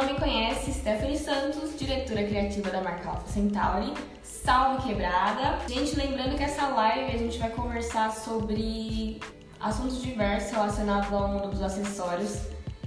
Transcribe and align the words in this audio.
não 0.00 0.14
me 0.14 0.18
conhece, 0.18 0.72
Stephanie 0.72 1.18
Santos, 1.18 1.78
diretora 1.78 2.24
criativa 2.24 2.70
da 2.70 2.80
marca 2.80 3.10
Alpha 3.10 3.28
Centauri. 3.28 3.92
Salve 4.22 4.88
quebrada! 4.88 5.58
Gente, 5.68 5.94
lembrando 5.94 6.36
que 6.36 6.42
essa 6.42 6.68
live 6.68 7.14
a 7.14 7.18
gente 7.18 7.38
vai 7.38 7.50
conversar 7.50 8.10
sobre 8.10 9.20
assuntos 9.60 10.00
diversos 10.00 10.52
relacionados 10.52 11.12
ao 11.12 11.28
mundo 11.28 11.48
dos 11.50 11.62
acessórios. 11.62 12.38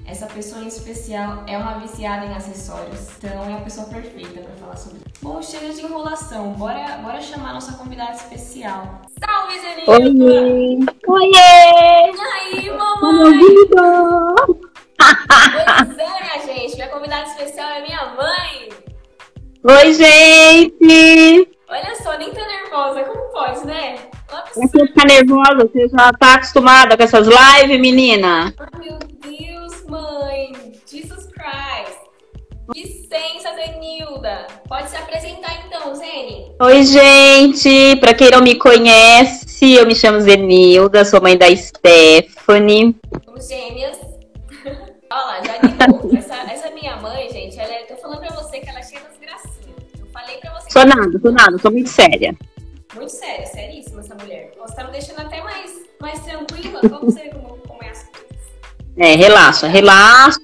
Essa 0.05 0.25
pessoa 0.25 0.63
em 0.63 0.67
especial 0.67 1.43
é 1.47 1.55
uma 1.55 1.77
viciada 1.77 2.25
em 2.25 2.33
acessórios, 2.33 3.07
então 3.17 3.43
é 3.43 3.53
a 3.53 3.61
pessoa 3.61 3.87
perfeita 3.87 4.41
para 4.41 4.55
falar 4.55 4.75
sobre 4.75 4.97
isso. 4.97 5.05
Bom, 5.21 5.41
chega 5.41 5.71
de 5.71 5.81
enrolação, 5.81 6.51
bora, 6.53 6.97
bora 6.97 7.21
chamar 7.21 7.53
nossa 7.53 7.73
convidada 7.73 8.13
especial. 8.13 9.01
Salve, 9.23 9.59
Zenilda! 9.59 9.91
Oiê! 9.91 10.79
Oiê! 11.07 12.11
E 12.11 12.19
aí, 12.19 12.69
mamãe? 12.71 13.39
Pois 15.53 15.92
é, 16.35 16.39
gente, 16.39 16.75
minha 16.75 16.89
convidada 16.89 17.27
especial 17.27 17.69
é 17.69 17.81
minha 17.81 18.15
mãe. 18.15 18.69
Oi, 19.63 19.93
gente! 19.93 21.47
Olha 21.69 21.95
só, 22.01 22.17
nem 22.17 22.31
tá 22.31 22.45
nervosa, 22.45 23.03
como 23.03 23.31
pode, 23.31 23.65
né? 23.65 23.95
Você 24.55 24.87
tá 24.93 25.05
nervosa? 25.05 25.67
Você 25.67 25.87
já 25.89 26.11
tá 26.13 26.35
acostumada 26.35 26.97
com 26.97 27.03
essas 27.03 27.27
lives, 27.27 27.79
menina? 27.79 28.53
Ai, 28.57 28.79
meu 28.79 28.99
Deus, 28.99 29.85
mãe! 29.85 30.51
Jesus 30.89 31.27
Christ! 31.27 31.99
Licença, 32.75 33.53
Zenilda! 33.55 34.47
Pode 34.67 34.89
se 34.89 34.95
apresentar 34.95 35.63
então, 35.65 35.93
Zene. 35.93 36.51
Oi, 36.59 36.83
gente! 36.83 37.95
Pra 37.97 38.13
quem 38.13 38.31
não 38.31 38.41
me 38.41 38.55
conhece, 38.55 39.73
eu 39.73 39.85
me 39.85 39.95
chamo 39.95 40.19
Zenilda, 40.19 41.05
sou 41.05 41.21
mãe 41.21 41.37
da 41.37 41.55
Stephanie. 41.55 42.95
Somos 43.23 43.47
gêmeas. 43.47 44.12
Olha 45.13 45.25
lá, 45.25 45.41
já 45.43 45.59
ligou. 45.61 46.17
essa, 46.17 46.35
essa 46.51 46.71
minha 46.71 46.95
mãe, 46.97 47.29
gente, 47.29 47.59
ela 47.59 47.71
é, 47.71 47.83
tô 47.83 47.95
falando 47.97 48.17
pra 48.17 48.33
você 48.33 48.59
que 48.59 48.67
ela 48.67 48.79
é 48.79 48.81
cheia 48.83 49.01
das 49.01 49.15
gracinhas. 49.21 49.77
Eu 49.99 50.07
falei 50.07 50.37
pra 50.37 50.59
você. 50.59 50.71
Sou 50.71 50.85
nada, 50.87 51.19
sou 51.19 51.31
nada, 51.31 51.57
sou 51.59 51.71
muito 51.71 51.89
séria. 51.89 52.35
Muito 52.95 53.11
séria, 53.11 53.45
seríssima 53.45 53.99
essa 53.99 54.15
mulher. 54.15 54.51
Você 54.57 54.75
tá 54.75 54.83
me 54.85 54.91
deixando 54.91 55.19
até 55.19 55.39
mais, 55.43 55.71
mais 56.01 56.19
tranquila. 56.21 56.79
Vamos 56.89 57.13
ver 57.13 57.29
como, 57.29 57.57
como 57.59 57.83
é 57.83 57.89
as 57.89 58.09
coisas. 58.09 58.37
É, 58.97 59.15
relaxa, 59.15 59.67
relaxa. 59.67 60.39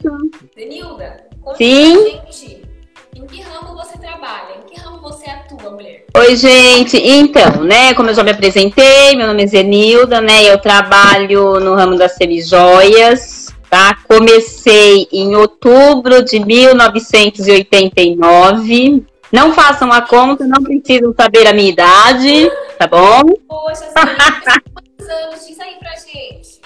Denilda, 0.55 1.25
conta 1.41 1.57
Sim? 1.57 1.93
pra 1.95 2.11
gente 2.11 2.69
em 3.15 3.25
que 3.25 3.41
ramo 3.41 3.75
você 3.75 3.97
trabalha, 3.97 4.55
em 4.59 4.71
que 4.71 4.79
ramo 4.79 5.01
você 5.01 5.27
atua, 5.29 5.71
mulher. 5.71 6.05
Oi, 6.15 6.35
gente. 6.35 6.95
Então, 6.97 7.63
né, 7.63 7.95
como 7.95 8.11
eu 8.11 8.13
já 8.13 8.23
me 8.23 8.31
apresentei, 8.31 9.15
meu 9.15 9.25
nome 9.25 9.43
é 9.43 9.47
Zenilda, 9.47 10.21
né, 10.21 10.43
eu 10.43 10.59
trabalho 10.59 11.59
no 11.59 11.73
ramo 11.73 11.97
das 11.97 12.13
semijoias, 12.13 13.38
tá? 13.69 13.97
Comecei 14.07 15.07
em 15.11 15.35
outubro 15.35 16.23
de 16.23 16.39
1989. 16.39 19.05
Não 19.31 19.53
façam 19.53 19.91
a 19.91 20.01
conta, 20.01 20.47
não 20.47 20.63
precisam 20.63 21.13
saber 21.15 21.45
a 21.47 21.53
minha 21.53 21.69
idade, 21.69 22.51
tá 22.79 22.87
bom? 22.87 23.21
Poxa, 23.47 23.85
Zenilda, 23.93 24.63
quantos 24.73 25.07
anos? 25.07 25.45
Diz 25.47 25.59
aí 25.59 25.75
pra 25.79 25.91
gente. 25.91 26.59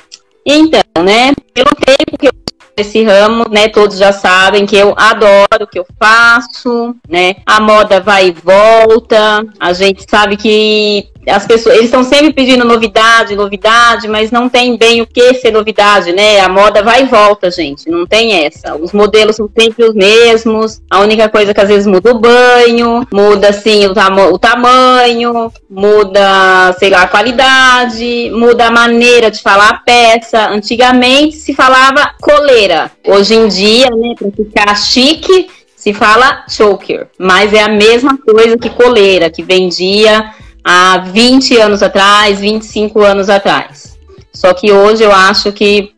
Então, 0.45 1.03
né, 1.03 1.33
pelo 1.53 1.75
tempo 1.75 2.17
que 2.17 2.27
eu 2.27 2.33
esse 2.75 3.03
ramo, 3.03 3.45
né, 3.51 3.67
todos 3.67 3.97
já 3.97 4.11
sabem 4.11 4.65
que 4.65 4.75
eu 4.75 4.95
adoro 4.97 5.63
o 5.63 5.67
que 5.67 5.77
eu 5.77 5.85
faço, 5.99 6.95
né? 7.07 7.35
A 7.45 7.61
moda 7.61 7.99
vai 7.99 8.29
e 8.29 8.31
volta. 8.31 9.45
A 9.59 9.73
gente 9.73 10.09
sabe 10.09 10.35
que 10.35 11.07
as 11.27 11.45
pessoas, 11.45 11.75
eles 11.75 11.85
estão 11.85 12.03
sempre 12.03 12.33
pedindo 12.33 12.66
novidade, 12.66 13.35
novidade, 13.35 14.07
mas 14.07 14.31
não 14.31 14.49
tem 14.49 14.77
bem 14.77 15.02
o 15.02 15.07
que 15.07 15.33
ser 15.35 15.52
novidade, 15.52 16.11
né? 16.11 16.39
A 16.39 16.49
moda 16.49 16.83
vai 16.83 17.03
e 17.03 17.05
volta, 17.05 17.49
gente, 17.49 17.89
não 17.89 18.05
tem 18.05 18.45
essa. 18.45 18.75
Os 18.75 18.91
modelos 18.91 19.35
são 19.35 19.49
sempre 19.57 19.85
os 19.85 19.93
mesmos. 19.93 20.81
A 20.89 20.99
única 20.99 21.30
coisa 21.30 21.53
que 21.53 21.61
às 21.61 21.67
vezes 21.67 21.88
muda 21.88 22.11
o 22.11 22.19
banho, 22.19 23.07
muda 23.11 23.49
assim 23.49 23.86
o, 23.86 23.93
tamo 23.93 24.33
o 24.33 24.39
tamanho, 24.39 25.52
muda, 25.70 26.73
sei 26.77 26.89
lá, 26.89 27.03
a 27.03 27.08
qualidade, 27.08 28.30
muda 28.33 28.67
a 28.67 28.71
maneira 28.71 29.31
de 29.31 29.42
falar 29.42 29.69
a 29.69 29.77
peça. 29.77 30.49
Antigamente 30.49 31.36
se 31.37 31.53
falava 31.53 32.11
coleira. 32.21 32.92
Hoje 33.05 33.36
em 33.36 33.48
dia, 33.48 33.89
né, 33.89 34.14
para 34.17 34.31
ficar 34.31 34.75
chique, 34.75 35.48
se 35.75 35.93
fala 35.93 36.45
choker, 36.49 37.08
mas 37.19 37.53
é 37.53 37.61
a 37.61 37.67
mesma 37.67 38.17
coisa 38.17 38.58
que 38.58 38.69
coleira, 38.69 39.30
que 39.30 39.43
vendia 39.43 40.31
há 40.63 40.97
20 40.99 41.57
anos 41.57 41.83
atrás, 41.83 42.39
25 42.39 43.01
anos 43.01 43.29
atrás. 43.29 43.97
Só 44.31 44.53
que 44.53 44.71
hoje 44.71 45.03
eu 45.03 45.11
acho 45.11 45.51
que, 45.51 45.93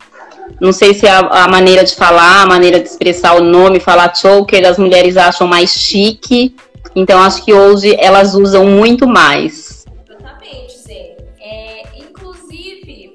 não 0.59 0.71
sei 0.73 0.93
se 0.93 1.05
é 1.05 1.11
a, 1.11 1.19
a 1.19 1.47
maneira 1.47 1.83
de 1.83 1.95
falar, 1.95 2.43
a 2.43 2.45
maneira 2.47 2.79
de 2.79 2.87
expressar 2.87 3.35
o 3.35 3.41
nome, 3.43 3.79
falar 3.79 4.13
choker, 4.15 4.65
as 4.67 4.77
mulheres 4.77 5.15
acham 5.17 5.47
mais 5.47 5.69
chique, 5.71 6.55
então 6.95 7.21
acho 7.21 7.43
que 7.43 7.53
hoje 7.53 7.95
elas 7.99 8.33
usam 8.35 8.65
muito 8.65 9.07
mais. 9.07 9.85
Exatamente, 10.09 10.77
Zé. 10.77 11.17
É, 11.39 11.83
inclusive, 11.97 13.13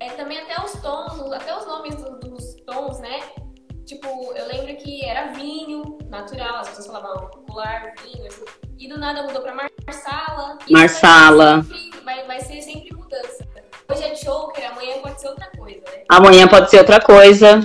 é, 0.00 0.08
também 0.10 0.38
até 0.38 0.62
os 0.62 0.72
tons, 0.72 1.32
até 1.32 1.56
os 1.56 1.66
nomes 1.66 1.94
do- 1.96 2.18
dos 2.30 2.54
tons, 2.66 2.98
né? 3.00 3.20
Tipo, 3.84 4.08
eu 4.34 4.48
lembro 4.48 4.74
que 4.76 5.04
era 5.04 5.32
vinho, 5.32 5.96
natural, 6.10 6.56
as 6.60 6.68
pessoas 6.68 6.86
falavam 6.88 7.28
popular, 7.28 7.94
vinho, 8.02 8.26
assim, 8.26 8.42
e 8.78 8.88
do 8.88 8.98
nada 8.98 9.22
mudou 9.22 9.42
pra 9.42 9.54
marsala. 9.54 10.58
Marsala. 10.70 11.62
Sempre, 11.62 12.00
vai, 12.04 12.26
vai 12.26 12.40
ser 12.40 12.60
sempre 12.62 12.94
mudança. 12.94 13.46
Hoje 13.88 14.02
é 14.02 14.14
choker, 14.14 14.70
amanhã 14.70 14.98
pode 15.02 15.20
ser 15.20 15.28
outra 15.28 15.48
coisa, 15.56 15.80
né? 15.80 16.04
Amanhã 16.08 16.48
pode 16.48 16.70
ser 16.70 16.78
outra 16.78 17.00
coisa. 17.00 17.60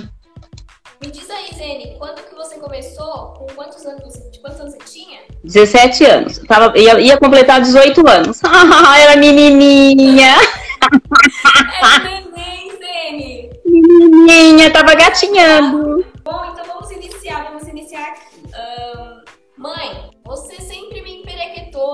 Me 1.00 1.10
diz 1.10 1.28
aí, 1.30 1.52
Zene, 1.54 1.96
quando 1.98 2.22
que 2.22 2.34
você 2.34 2.58
começou? 2.58 3.34
Com 3.34 3.46
quantos 3.54 3.84
anos 3.84 4.04
você, 4.04 4.30
de 4.30 4.40
quantos 4.40 4.60
anos 4.60 4.74
você 4.74 4.78
tinha? 4.84 5.20
17 5.44 6.04
anos. 6.04 6.38
Tava, 6.46 6.78
ia, 6.78 7.00
ia 7.00 7.18
completar 7.18 7.60
18 7.60 8.08
anos. 8.08 8.40
Ah, 8.46 8.98
era 8.98 9.16
menininha. 9.16 10.36
É 11.82 11.98
neném, 11.98 12.70
Zene! 12.76 13.50
Menininha, 13.64 14.70
tava 14.72 14.94
gatinhando. 14.94 16.06
Bom, 16.22 16.44
então 16.52 16.64
vamos 16.66 16.90
iniciar, 16.90 17.44
vamos 17.44 17.66
iniciar 17.68 18.08
aqui. 18.08 18.32
Mãe, 19.62 20.10
você 20.24 20.60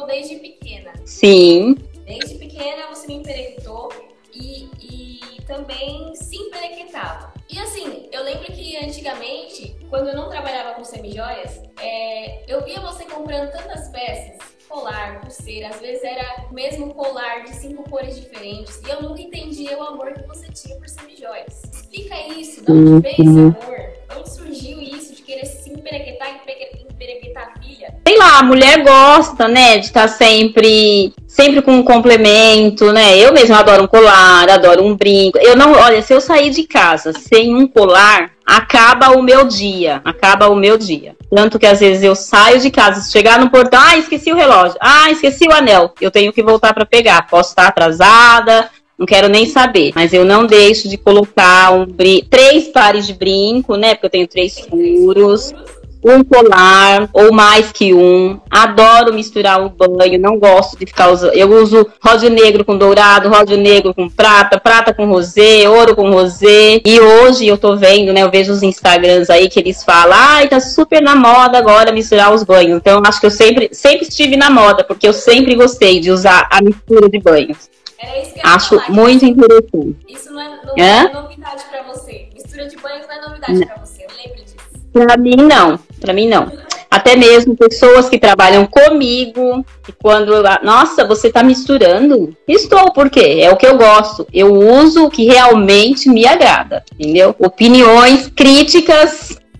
desde 0.06 0.36
pequena. 0.36 0.92
Sim, 1.04 1.76
Desde 2.08 2.36
pequena 2.36 2.88
você 2.88 3.06
me 3.06 3.16
emperequetou 3.16 3.92
e, 4.32 4.70
e 4.80 5.42
também 5.42 6.14
se 6.14 6.36
emperequetava. 6.36 7.34
E 7.50 7.58
assim, 7.58 8.08
eu 8.10 8.22
lembro 8.24 8.46
que 8.46 8.76
antigamente, 8.82 9.76
quando 9.90 10.08
eu 10.08 10.16
não 10.16 10.30
trabalhava 10.30 10.74
com 10.74 10.84
semijoias, 10.84 11.62
é, 11.78 12.50
eu 12.50 12.64
via 12.64 12.80
você 12.80 13.04
comprando 13.04 13.50
tantas 13.50 13.88
peças, 13.88 14.38
colar, 14.66 15.20
pulseira, 15.20 15.68
às 15.68 15.80
vezes 15.80 16.02
era 16.02 16.46
o 16.50 16.54
mesmo 16.54 16.94
colar 16.94 17.44
de 17.44 17.54
cinco 17.54 17.88
cores 17.90 18.18
diferentes, 18.18 18.80
e 18.86 18.88
eu 18.88 19.02
nunca 19.02 19.20
entendia 19.20 19.76
o 19.78 19.82
amor 19.82 20.14
que 20.14 20.26
você 20.26 20.48
tinha 20.48 20.78
por 20.78 20.88
semijoias. 20.88 21.62
Explica 21.64 22.26
isso, 22.28 22.64
de 22.64 22.72
onde 22.72 23.02
veio 23.02 23.14
esse 23.14 23.66
amor? 23.66 23.97
De 24.08 24.16
onde 24.18 24.30
surgiu 24.30 24.80
isso 24.80 25.14
de 25.14 25.22
querer 25.22 25.44
se 25.44 25.70
emperequetar 25.70 26.28
empereque- 26.34 26.86
emperequetar 26.90 27.52
a 27.54 27.60
filha? 27.60 27.94
sei 28.06 28.16
lá, 28.16 28.38
a 28.38 28.42
mulher 28.42 28.82
gosta, 28.82 29.46
né, 29.46 29.78
de 29.78 29.86
estar 29.86 30.08
sempre, 30.08 31.12
sempre 31.26 31.60
com 31.60 31.72
um 31.72 31.82
complemento, 31.82 32.90
né? 32.90 33.18
Eu 33.18 33.32
mesma 33.34 33.58
adoro 33.58 33.84
um 33.84 33.86
colar, 33.86 34.48
adoro 34.48 34.82
um 34.82 34.96
brinco. 34.96 35.38
Eu 35.38 35.54
não, 35.54 35.72
olha, 35.72 36.00
se 36.00 36.12
eu 36.14 36.20
sair 36.20 36.50
de 36.50 36.64
casa 36.64 37.12
sem 37.12 37.54
um 37.54 37.66
colar, 37.68 38.30
acaba 38.46 39.10
o 39.10 39.22
meu 39.22 39.44
dia, 39.44 40.00
acaba 40.04 40.48
o 40.48 40.56
meu 40.56 40.78
dia. 40.78 41.14
Tanto 41.30 41.58
que 41.58 41.66
às 41.66 41.80
vezes 41.80 42.02
eu 42.02 42.14
saio 42.16 42.58
de 42.60 42.70
casa, 42.70 43.10
chegar 43.10 43.38
no 43.38 43.50
portão, 43.50 43.78
ah, 43.78 43.98
esqueci 43.98 44.32
o 44.32 44.36
relógio, 44.36 44.78
ah, 44.80 45.10
esqueci 45.10 45.46
o 45.46 45.52
anel, 45.52 45.92
eu 46.00 46.10
tenho 46.10 46.32
que 46.32 46.42
voltar 46.42 46.72
para 46.72 46.86
pegar. 46.86 47.26
Posso 47.26 47.50
estar 47.50 47.66
atrasada, 47.68 48.70
não 48.98 49.06
quero 49.06 49.28
nem 49.28 49.46
saber, 49.46 49.92
mas 49.94 50.12
eu 50.12 50.24
não 50.24 50.44
deixo 50.44 50.88
de 50.88 50.96
colocar 50.98 51.72
um 51.72 51.86
três 52.28 52.66
pares 52.68 53.06
de 53.06 53.14
brinco, 53.14 53.76
né? 53.76 53.94
Porque 53.94 54.06
eu 54.06 54.10
tenho 54.10 54.26
três 54.26 54.58
furos. 54.58 55.54
um 56.02 56.22
colar 56.24 57.08
ou 57.12 57.32
mais 57.32 57.70
que 57.70 57.94
um. 57.94 58.40
Adoro 58.50 59.12
misturar 59.12 59.64
o 59.64 59.70
banho, 59.70 60.18
não 60.18 60.38
gosto 60.38 60.76
de 60.78 60.86
ficar 60.86 61.10
usando. 61.10 61.32
Eu 61.34 61.48
uso 61.60 61.86
ródio 62.02 62.30
negro 62.30 62.64
com 62.64 62.76
dourado, 62.76 63.28
ródio 63.28 63.56
negro 63.56 63.94
com 63.94 64.08
prata, 64.08 64.58
prata 64.58 64.92
com 64.92 65.06
rosé, 65.06 65.68
ouro 65.68 65.94
com 65.94 66.10
rosé. 66.10 66.80
E 66.84 67.00
hoje 67.00 67.46
eu 67.46 67.58
tô 67.58 67.76
vendo, 67.76 68.12
né? 68.12 68.22
Eu 68.22 68.30
vejo 68.30 68.52
os 68.52 68.62
Instagrams 68.62 69.30
aí 69.30 69.48
que 69.48 69.60
eles 69.60 69.84
falam, 69.84 70.16
ai, 70.18 70.48
tá 70.48 70.60
super 70.60 71.00
na 71.02 71.14
moda 71.14 71.58
agora 71.58 71.92
misturar 71.92 72.32
os 72.32 72.42
banhos. 72.42 72.76
Então 72.78 73.00
acho 73.06 73.20
que 73.20 73.26
eu 73.26 73.30
sempre, 73.30 73.68
sempre 73.72 74.06
estive 74.06 74.36
na 74.36 74.50
moda, 74.50 74.82
porque 74.82 75.06
eu 75.06 75.12
sempre 75.12 75.54
gostei 75.54 76.00
de 76.00 76.10
usar 76.10 76.48
a 76.50 76.60
mistura 76.62 77.08
de 77.08 77.18
banhos. 77.18 77.68
Era 78.00 78.22
isso 78.22 78.34
que 78.34 78.38
eu 78.40 78.42
Acho 78.50 78.68
falar, 78.70 78.82
que 78.86 78.92
muito 78.92 79.24
interessante. 79.24 79.96
Isso 80.08 80.32
não 80.32 80.40
é, 80.40 80.48
não 80.64 80.84
é 80.84 81.12
novidade 81.12 81.64
pra 81.70 81.82
você. 81.82 82.28
Mistura 82.34 82.66
de 82.68 82.76
banhos 82.76 83.06
não 83.08 83.14
é 83.14 83.20
novidade 83.28 83.66
pra 83.66 83.76
você. 83.84 84.02
Eu 84.04 84.08
lembro 84.16 84.42
disso. 84.44 84.56
Pra 84.92 85.16
mim, 85.16 85.36
não. 85.36 85.78
Pra 86.00 86.12
mim, 86.12 86.28
não. 86.28 86.50
Até 86.90 87.14
mesmo 87.16 87.54
pessoas 87.54 88.08
que 88.08 88.18
trabalham 88.18 88.64
comigo, 88.66 89.64
e 89.86 89.92
quando, 90.02 90.32
eu- 90.32 90.42
nossa, 90.62 91.04
você 91.06 91.30
tá 91.30 91.42
misturando? 91.42 92.34
Estou, 92.48 92.92
por 92.92 93.10
quê? 93.10 93.40
É 93.42 93.50
o 93.50 93.56
que 93.56 93.66
eu 93.66 93.76
gosto. 93.76 94.26
Eu 94.32 94.54
uso 94.54 95.04
o 95.04 95.10
que 95.10 95.26
realmente 95.26 96.08
me 96.08 96.26
agrada, 96.26 96.82
entendeu? 96.98 97.34
Opiniões, 97.38 98.28
críticas, 98.28 99.10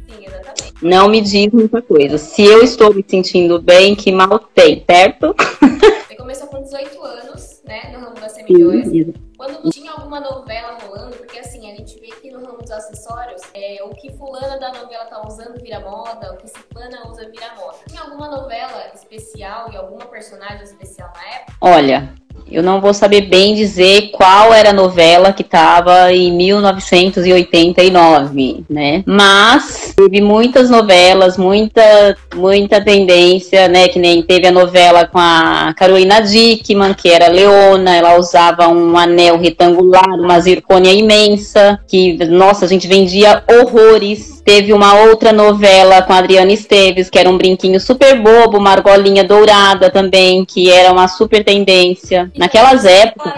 Sim, 0.08 0.25
exatamente. 0.26 0.75
não 0.81 1.06
me 1.08 1.20
diz 1.20 1.49
muita 1.52 1.82
coisa. 1.82 2.17
Se 2.17 2.43
eu 2.43 2.62
estou 2.62 2.94
me 2.94 3.05
sentindo 3.06 3.61
bem, 3.61 3.94
que 3.94 4.11
mal 4.11 4.38
tem, 4.55 4.82
certo? 4.90 5.35
Você 6.08 6.14
começou 6.17 6.46
com 6.49 6.62
18 6.62 7.02
anos, 7.02 7.57
né, 7.69 7.91
no 7.93 8.00
ramo 8.00 8.15
das 8.15 8.32
semijoias. 8.32 8.88
Quando 9.37 9.70
tinha 9.70 9.93
alguma 9.93 10.19
novela 10.19 10.79
rolando, 10.82 11.17
porque 11.17 11.38
assim, 11.38 11.70
a 11.70 11.76
gente 11.76 12.00
vê 12.00 12.09
que 12.09 12.31
no 12.31 12.44
ramo 12.44 12.62
dos 12.62 12.70
acessórios, 12.70 13.43
é, 13.55 13.79
o 13.85 13.91
que 13.91 14.11
fulana 14.15 14.59
da 14.59 14.73
novela 14.73 15.05
tá 15.05 15.25
usando 15.25 15.62
vira 15.62 15.79
moda, 15.79 16.32
o 16.32 16.37
que 16.38 16.49
ciclana 16.49 17.06
usa 17.09 17.31
vira 17.31 17.55
moda. 17.55 17.76
Tinha 17.87 18.03
alguma 18.03 18.29
novela 18.29 18.91
especial 18.94 19.70
e 19.70 19.76
alguma 19.76 20.06
personagem 20.06 20.65
especial 20.65 21.12
na 21.15 21.37
época? 21.37 21.53
Olha, 21.61 22.15
eu 22.50 22.62
não 22.62 22.81
vou 22.81 22.94
saber 22.94 23.20
bem 23.23 23.55
dizer 23.55 24.11
qual 24.12 24.55
era 24.55 24.71
a 24.71 24.73
novela 24.73 25.35
que 25.35 25.43
estava 25.43 26.11
em 26.12 26.32
1989, 26.32 28.64
né? 28.71 29.03
Mas 29.06 29.93
teve 29.94 30.23
muitas 30.23 30.71
novelas, 30.71 31.37
muita, 31.37 32.17
muita 32.35 32.82
tendência, 32.82 33.69
né? 33.69 33.88
Que 33.88 33.99
nem 33.99 34.23
teve 34.23 34.47
a 34.47 34.53
novela 34.53 35.06
com 35.06 35.19
a 35.19 35.75
Carolina 35.76 36.21
Dickman, 36.21 36.94
que 36.94 37.11
era 37.11 37.29
Leona, 37.58 37.96
ela 37.96 38.19
usava 38.19 38.69
um 38.69 38.96
anel 38.96 39.38
retangular, 39.38 40.08
uma 40.14 40.38
zircônia 40.40 40.93
imensa, 40.93 41.78
que, 41.87 42.14
nossa, 42.26 42.64
a 42.64 42.69
gente 42.69 42.87
vendia 42.87 43.43
horrores. 43.50 44.40
Teve 44.44 44.72
uma 44.72 44.94
outra 45.02 45.32
novela 45.32 46.00
com 46.02 46.12
a 46.12 46.19
Adriana 46.19 46.52
Esteves, 46.52 47.10
que 47.10 47.19
era 47.19 47.28
um 47.28 47.37
brinquinho 47.37 47.78
super 47.81 48.19
bobo, 48.19 48.58
uma 48.58 48.70
argolinha 48.70 49.25
dourada 49.25 49.90
também, 49.90 50.44
que 50.44 50.70
era 50.70 50.93
uma 50.93 51.08
super 51.08 51.44
tendência. 51.44 52.31
Naquelas 52.37 52.84
épocas. 52.84 53.32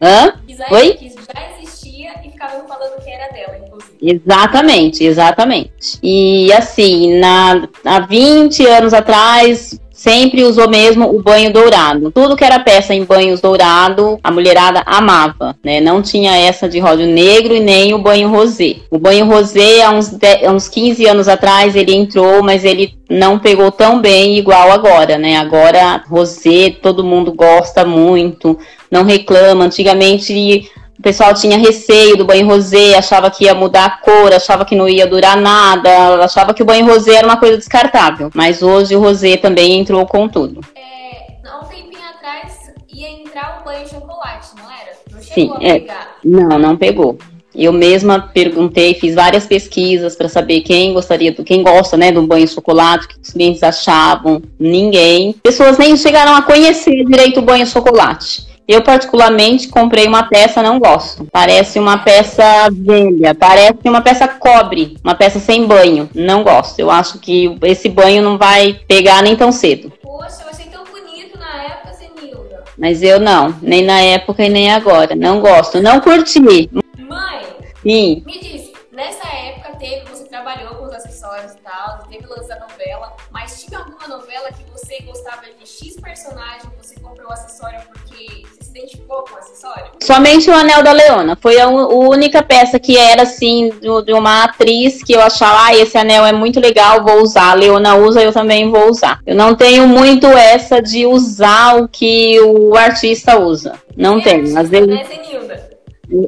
Hã? 0.00 0.34
Oi? 0.70 0.94
Que 0.94 1.08
já 1.08 1.60
existia 1.60 2.12
e 2.24 2.30
ficavam 2.30 2.66
falando 2.66 3.02
que 3.02 3.10
era 3.10 3.32
dela, 3.32 3.58
inclusive. 3.58 3.96
Exatamente, 4.00 5.04
exatamente. 5.04 5.98
E 6.02 6.52
assim, 6.52 7.18
na, 7.18 7.68
há 7.84 8.00
20 8.00 8.66
anos 8.66 8.94
atrás, 8.94 9.78
sempre 9.96 10.44
usou 10.44 10.68
mesmo 10.68 11.08
o 11.08 11.22
banho 11.22 11.50
dourado. 11.50 12.10
Tudo 12.12 12.36
que 12.36 12.44
era 12.44 12.60
peça 12.60 12.94
em 12.94 13.02
banhos 13.02 13.40
dourado, 13.40 14.20
a 14.22 14.30
mulherada 14.30 14.82
amava, 14.84 15.56
né? 15.64 15.80
Não 15.80 16.02
tinha 16.02 16.36
essa 16.36 16.68
de 16.68 16.78
ródio 16.78 17.06
negro 17.06 17.54
e 17.54 17.60
nem 17.60 17.94
o 17.94 17.98
banho 17.98 18.28
rosé. 18.28 18.76
O 18.90 18.98
banho 18.98 19.26
rosé, 19.26 19.82
há 19.82 19.90
uns, 19.90 20.10
10, 20.10 20.44
há 20.44 20.52
uns 20.52 20.68
15 20.68 21.06
anos 21.06 21.28
atrás, 21.28 21.74
ele 21.74 21.94
entrou, 21.94 22.42
mas 22.42 22.62
ele 22.62 22.94
não 23.08 23.38
pegou 23.38 23.72
tão 23.72 24.00
bem 24.00 24.36
igual 24.36 24.70
agora, 24.70 25.16
né? 25.16 25.38
Agora, 25.38 26.02
rosé, 26.08 26.76
todo 26.82 27.02
mundo 27.02 27.32
gosta 27.32 27.84
muito, 27.84 28.58
não 28.90 29.02
reclama. 29.02 29.64
Antigamente 29.64 30.70
o 30.98 31.02
pessoal 31.02 31.34
tinha 31.34 31.58
receio 31.58 32.16
do 32.16 32.24
banho 32.24 32.46
rosé, 32.46 32.96
achava 32.96 33.30
que 33.30 33.44
ia 33.44 33.54
mudar 33.54 33.84
a 33.84 33.90
cor, 33.90 34.32
achava 34.32 34.64
que 34.64 34.74
não 34.74 34.88
ia 34.88 35.06
durar 35.06 35.36
nada, 35.36 36.24
achava 36.24 36.54
que 36.54 36.62
o 36.62 36.66
banho 36.66 36.86
rosé 36.86 37.16
era 37.16 37.26
uma 37.26 37.36
coisa 37.36 37.58
descartável. 37.58 38.30
Mas 38.34 38.62
hoje 38.62 38.96
o 38.96 39.00
rosé 39.00 39.36
também 39.36 39.78
entrou 39.78 40.06
com 40.06 40.26
tudo. 40.28 40.60
É, 40.74 41.48
há 41.48 41.58
um 41.58 41.64
tempinho 41.64 42.02
atrás 42.16 42.72
ia 42.88 43.10
entrar 43.10 43.60
o 43.60 43.64
banho 43.64 43.86
chocolate, 43.86 44.48
não 44.56 44.64
era? 44.64 44.92
Não 45.12 45.22
chegou 45.22 45.58
Sim, 45.58 45.64
a 45.64 45.68
é. 45.68 45.80
pegar? 45.80 46.16
É, 46.24 46.28
não, 46.28 46.58
não 46.58 46.76
pegou. 46.76 47.18
Eu 47.54 47.72
mesma 47.72 48.20
perguntei, 48.20 48.92
fiz 48.94 49.14
várias 49.14 49.46
pesquisas 49.46 50.14
para 50.14 50.28
saber 50.28 50.60
quem 50.60 50.92
gostaria, 50.92 51.32
do, 51.32 51.42
quem 51.42 51.62
gosta, 51.62 51.96
né, 51.96 52.12
do 52.12 52.26
banho 52.26 52.46
chocolate, 52.46 53.06
o 53.06 53.08
que 53.08 53.16
os 53.22 53.30
clientes 53.30 53.62
achavam. 53.62 54.42
Ninguém. 54.58 55.34
Pessoas 55.42 55.78
nem 55.78 55.96
chegaram 55.96 56.34
a 56.34 56.42
conhecer 56.42 57.04
direito 57.04 57.40
o 57.40 57.42
banho 57.42 57.66
chocolate. 57.66 58.55
Eu, 58.68 58.82
particularmente, 58.82 59.68
comprei 59.68 60.08
uma 60.08 60.24
peça, 60.24 60.60
não 60.60 60.80
gosto. 60.80 61.24
Parece 61.30 61.78
uma 61.78 61.98
peça 61.98 62.68
velha, 62.72 63.32
parece 63.32 63.78
uma 63.84 64.00
peça 64.00 64.26
cobre, 64.26 64.96
uma 65.04 65.14
peça 65.14 65.38
sem 65.38 65.66
banho. 65.66 66.10
Não 66.12 66.42
gosto. 66.42 66.80
Eu 66.80 66.90
acho 66.90 67.20
que 67.20 67.56
esse 67.62 67.88
banho 67.88 68.22
não 68.22 68.36
vai 68.36 68.80
pegar 68.88 69.22
nem 69.22 69.36
tão 69.36 69.52
cedo. 69.52 69.92
Poxa, 70.02 70.42
eu 70.42 70.48
achei 70.48 70.66
tão 70.66 70.82
bonito 70.84 71.38
na 71.38 71.62
época, 71.62 71.92
Zenilda. 71.94 72.64
Mas 72.76 73.02
eu 73.04 73.20
não, 73.20 73.54
nem 73.62 73.84
na 73.84 74.00
época 74.00 74.44
e 74.44 74.48
nem 74.48 74.72
agora. 74.72 75.14
Não 75.14 75.40
gosto, 75.40 75.80
não 75.80 76.00
curti. 76.00 76.68
Mãe, 76.98 77.46
Sim. 77.84 78.24
me 78.26 78.40
diz, 78.40 78.72
nessa 78.90 79.28
época 79.28 79.76
teve, 79.78 80.10
você 80.10 80.24
trabalhou 80.24 80.74
com 80.74 80.86
os 80.86 80.92
acessórios 80.92 81.52
e 81.52 81.58
tal, 81.58 81.98
teve 82.08 82.26
lance 82.26 82.48
da 82.48 82.58
novela, 82.58 83.14
mas 83.30 83.62
tinha 83.62 83.78
alguma 83.78 84.08
novela 84.08 84.50
que 84.50 84.64
você 84.72 85.00
gostava 85.02 85.42
de 85.42 85.66
X 85.68 86.00
personagem, 86.00 86.68
você 86.76 86.98
comprou 86.98 87.28
o 87.28 87.32
acessório 87.32 87.80
porque 87.92 88.44
identificou 88.76 89.24
com 89.24 89.34
o 89.34 89.38
acessório? 89.38 89.86
Somente 90.02 90.50
o 90.50 90.54
Anel 90.54 90.82
da 90.82 90.92
Leona. 90.92 91.36
Foi 91.40 91.58
a, 91.58 91.68
única 91.68 92.42
peça 92.42 92.78
que 92.78 92.96
era 92.96 93.22
assim, 93.22 93.70
do, 93.80 94.02
de 94.02 94.12
uma 94.12 94.44
atriz 94.44 95.02
que 95.02 95.12
eu 95.12 95.20
achava, 95.20 95.66
ah, 95.66 95.74
esse 95.74 95.96
anel 95.96 96.24
é 96.24 96.32
muito 96.32 96.60
legal, 96.60 97.02
vou 97.02 97.22
usar. 97.22 97.50
A 97.50 97.54
Leona 97.54 97.96
usa, 97.96 98.22
eu 98.22 98.32
também 98.32 98.70
vou 98.70 98.90
usar. 98.90 99.20
Eu 99.26 99.34
não 99.34 99.54
tenho 99.54 99.86
muito 99.86 100.26
essa 100.26 100.80
de 100.80 101.06
usar 101.06 101.76
o 101.76 101.88
que 101.88 102.38
o 102.40 102.76
artista 102.76 103.38
usa. 103.38 103.74
Não 103.96 104.20
tenho. 104.20 104.40
Artista, 104.40 104.60
Às 104.60 104.68
vezes. 104.68 104.88
Né, 104.88 105.06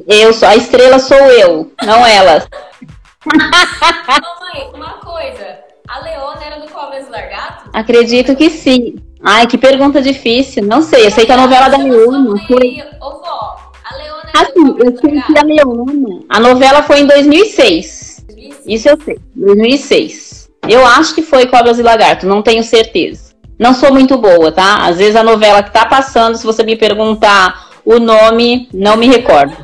eu 0.07 0.33
sou, 0.33 0.47
a 0.47 0.55
estrela 0.55 0.99
sou 0.99 1.17
eu, 1.17 1.71
não 1.81 2.05
elas. 2.05 2.47
uma 4.73 4.93
coisa. 4.95 5.59
A 5.87 5.99
Leona 6.01 6.45
era 6.45 6.59
do 6.59 6.67
Cobras 6.69 7.09
Largato? 7.09 7.69
Acredito 7.73 8.35
que 8.35 8.49
sim. 8.49 8.95
Ai, 9.23 9.47
que 9.47 9.57
pergunta 9.57 10.01
difícil. 10.01 10.63
Não 10.63 10.81
sei. 10.81 11.07
Eu 11.07 11.11
sei 11.11 11.25
que 11.25 11.31
a 11.31 11.37
novela 11.37 11.69
da 11.69 11.77
Leona 11.77 12.39
foi. 12.47 12.83
Ô, 13.01 13.09
vó, 13.11 13.71
a 13.83 13.95
Leona 13.95 14.29
assim, 14.33 14.75
eu 14.79 14.97
sei 14.97 15.21
que 15.21 15.37
a 15.37 15.43
Leona. 15.43 16.23
A 16.29 16.39
novela 16.39 16.83
foi 16.83 17.01
em 17.01 17.07
2006. 17.07 18.25
2006. 18.27 18.63
Isso 18.65 18.89
eu 18.89 18.99
sei. 19.01 19.19
2006. 19.35 20.49
Eu 20.67 20.85
acho 20.85 21.15
que 21.15 21.21
foi 21.21 21.47
Cobras 21.47 21.79
e 21.79 21.83
Lagarto, 21.83 22.27
não 22.27 22.41
tenho 22.41 22.63
certeza. 22.63 23.29
Não 23.57 23.73
sou 23.73 23.91
muito 23.91 24.17
boa, 24.17 24.51
tá? 24.51 24.85
Às 24.85 24.97
vezes 24.97 25.15
a 25.15 25.23
novela 25.23 25.63
que 25.63 25.71
tá 25.71 25.85
passando, 25.85 26.37
se 26.37 26.45
você 26.45 26.63
me 26.63 26.75
perguntar 26.75 27.69
o 27.83 27.99
nome, 27.99 28.69
não 28.73 28.95
me 28.95 29.07
recordo. 29.07 29.55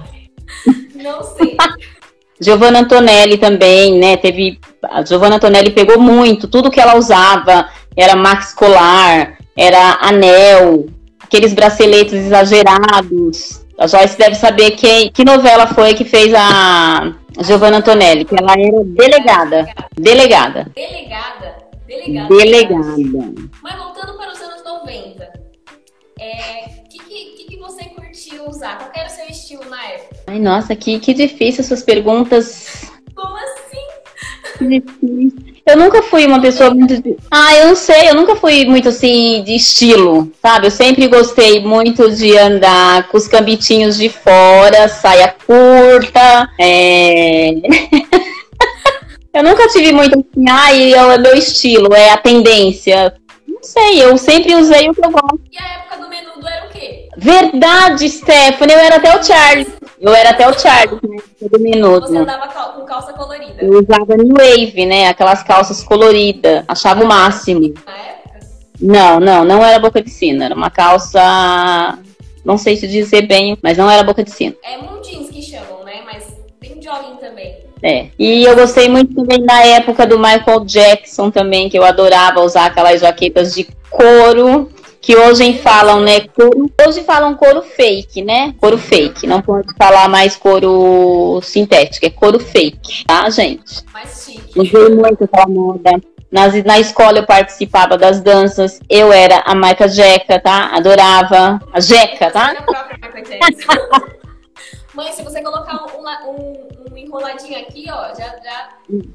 Não 0.96 1.24
sei. 1.24 1.56
Giovanna 2.40 2.80
Antonelli 2.80 3.38
também, 3.38 3.98
né? 3.98 4.18
Teve. 4.18 4.60
A 4.84 5.04
Giovanna 5.04 5.38
Antonelli 5.38 5.70
pegou 5.72 6.00
muito, 6.00 6.48
tudo 6.48 6.70
que 6.70 6.82
ela 6.82 6.98
usava 6.98 7.70
era 7.96 8.16
max 8.16 8.54
colar, 8.54 9.35
era 9.56 9.98
anel, 10.02 10.88
aqueles 11.20 11.54
braceletes 11.54 12.14
exagerados. 12.14 13.66
A 13.78 13.88
Joyce 13.88 14.18
deve 14.18 14.36
saber 14.36 14.72
que, 14.72 15.10
que 15.12 15.26
novela 15.26 15.68
foi 15.68 15.94
que 15.94 16.06
fez 16.06 16.34
a 16.34 17.14
Giovanna 17.44 17.78
Antonelli, 17.78 18.26
que 18.26 18.36
ela 18.36 18.54
era 18.54 18.84
delegada. 18.84 19.68
Delegada. 19.98 20.72
Delegada? 20.74 21.56
Delegada. 21.86 22.30
Delegada. 22.30 23.34
Mas 23.62 23.78
voltando 23.78 24.18
para 24.18 24.32
os 24.32 24.42
anos 24.42 24.64
90, 24.64 25.24
o 25.24 26.22
é, 26.22 26.68
que, 26.90 27.00
que, 27.00 27.46
que, 27.48 27.58
você 27.58 27.86
curtiu 27.86 28.48
usar? 28.48 28.78
Qual 28.78 28.92
era 28.96 29.08
o 29.08 29.12
seu 29.12 29.26
estilo 29.28 29.66
na 29.66 29.84
época? 29.88 30.16
Ai, 30.28 30.40
nossa, 30.40 30.76
que, 30.76 31.00
que 31.00 31.14
difícil 31.14 31.62
essas 31.62 31.84
perguntas. 31.84 32.90
Como 33.14 33.36
assim? 33.36 34.58
Que 34.58 34.80
difícil. 34.80 35.55
Eu 35.66 35.78
nunca 35.78 36.04
fui 36.04 36.28
uma 36.28 36.40
pessoa 36.40 36.70
muito. 36.70 37.18
Ah, 37.32 37.56
eu 37.56 37.70
não 37.70 37.76
sei, 37.76 38.08
eu 38.08 38.14
nunca 38.14 38.36
fui 38.36 38.66
muito 38.66 38.90
assim 38.90 39.42
de 39.44 39.56
estilo, 39.56 40.32
sabe? 40.40 40.68
Eu 40.68 40.72
sempre 40.72 41.08
gostei 41.08 41.60
muito 41.60 42.12
de 42.12 42.38
andar 42.38 43.08
com 43.08 43.18
os 43.18 43.28
cambitinhos 43.28 43.98
de 43.98 44.08
fora, 44.08 44.88
saia 44.88 45.34
curta. 45.48 46.48
É... 46.60 47.50
eu 49.34 49.44
nunca 49.44 49.68
tive 49.70 49.92
muito 49.92 50.20
assim, 50.20 50.46
ah, 50.48 50.72
é 50.72 51.18
o 51.18 51.20
meu 51.20 51.34
estilo, 51.34 51.96
é 51.96 52.12
a 52.12 52.18
tendência. 52.18 53.16
Não 53.48 53.64
sei, 53.64 54.04
eu 54.04 54.16
sempre 54.20 54.54
usei 54.54 54.88
o 54.88 54.94
que 54.94 55.04
eu 55.04 55.10
gosto. 55.10 55.42
E 55.52 55.58
a 55.58 55.80
época 55.80 55.98
do 55.98 56.08
menudo 56.08 56.48
era 56.48 56.68
o 56.68 56.70
quê? 56.70 57.10
Verdade, 57.18 58.08
Stephanie, 58.08 58.76
eu 58.76 58.80
era 58.80 58.98
até 58.98 59.18
o 59.18 59.24
Charles. 59.24 59.68
Eu 60.00 60.14
era 60.14 60.32
até 60.32 60.48
o 60.48 60.58
Charles, 60.58 61.00
né? 61.02 61.18
Do 61.50 61.60
minuto. 61.60 62.08
Você 62.08 62.18
andava 62.18 62.48
com 62.48 62.86
calça 62.86 63.14
colorida. 63.14 63.64
Eu 63.64 63.80
usava 63.80 64.18
New 64.18 64.36
Wave, 64.36 64.86
né? 64.86 65.08
Aquelas 65.08 65.44
calças 65.44 65.84
coloridas. 65.84 66.64
Achava 66.68 67.04
o 67.04 67.08
máximo. 67.08 67.74
Na 67.86 67.98
época? 67.98 68.40
Não, 68.82 69.20
não, 69.20 69.46
não 69.46 69.64
era 69.64 69.80
boca 69.80 70.02
de 70.02 70.10
sino. 70.10 70.44
Era 70.44 70.54
uma 70.54 70.70
calça. 70.70 71.98
Não 72.44 72.58
sei 72.58 72.76
se 72.76 72.88
dizer 72.88 73.24
bem, 73.24 73.58
mas 73.62 73.78
não 73.78 73.90
era 73.90 74.04
boca 74.04 74.24
de 74.24 74.32
sino. 74.32 74.56
É 74.64 74.78
jeans 75.02 75.30
que 75.30 75.42
chamam, 75.42 75.84
né? 75.84 76.02
Mas 76.06 76.26
tem 76.60 76.82
jogging 76.82 77.16
também. 77.16 77.66
É. 77.82 78.08
E 78.18 78.44
eu 78.44 78.56
gostei 78.56 78.90
muito 78.90 79.14
também 79.14 79.40
na 79.40 79.64
época 79.64 80.06
do 80.06 80.18
Michael 80.18 80.66
Jackson 80.66 81.30
também, 81.30 81.70
que 81.70 81.78
eu 81.78 81.84
adorava 81.84 82.42
usar 82.42 82.66
aquelas 82.66 83.02
jaquetas 83.02 83.54
de 83.54 83.68
couro 83.90 84.70
que 85.06 85.16
hoje 85.16 85.60
falam, 85.60 86.02
né, 86.02 86.22
couro, 86.22 86.68
hoje 86.84 87.04
falam 87.04 87.36
couro 87.36 87.62
fake, 87.62 88.24
né? 88.24 88.56
Couro 88.60 88.76
fake, 88.76 89.28
não 89.28 89.40
pode 89.40 89.68
falar 89.78 90.10
mais 90.10 90.36
couro 90.36 91.40
sintético, 91.44 92.08
é 92.08 92.10
couro 92.10 92.40
fake, 92.40 93.06
tá, 93.06 93.30
gente? 93.30 93.86
Mais 93.94 94.26
chique. 94.26 94.60
Usei 94.60 94.90
muito 94.90 95.24
aquela 95.24 95.46
moda. 95.48 95.92
Nas, 96.32 96.56
na 96.64 96.80
escola 96.80 97.20
eu 97.20 97.26
participava 97.26 98.00
das 98.00 98.20
danças, 98.20 98.80
eu 98.90 99.14
era 99.14 99.44
a 99.46 99.54
Maica 99.54 99.88
Jeca, 99.88 100.40
tá? 100.40 100.72
Adorava. 100.74 101.60
A 101.72 101.80
Jeca, 101.80 102.32
tá? 102.32 102.56
Mãe, 104.96 105.12
se 105.12 105.22
você 105.24 105.42
colocar 105.42 105.86
um, 105.94 106.30
um, 106.30 106.94
um 106.94 106.98
enroladinho 106.98 107.60
aqui, 107.60 107.86
ó, 107.92 108.16
já, 108.16 108.28
já. 108.42 108.70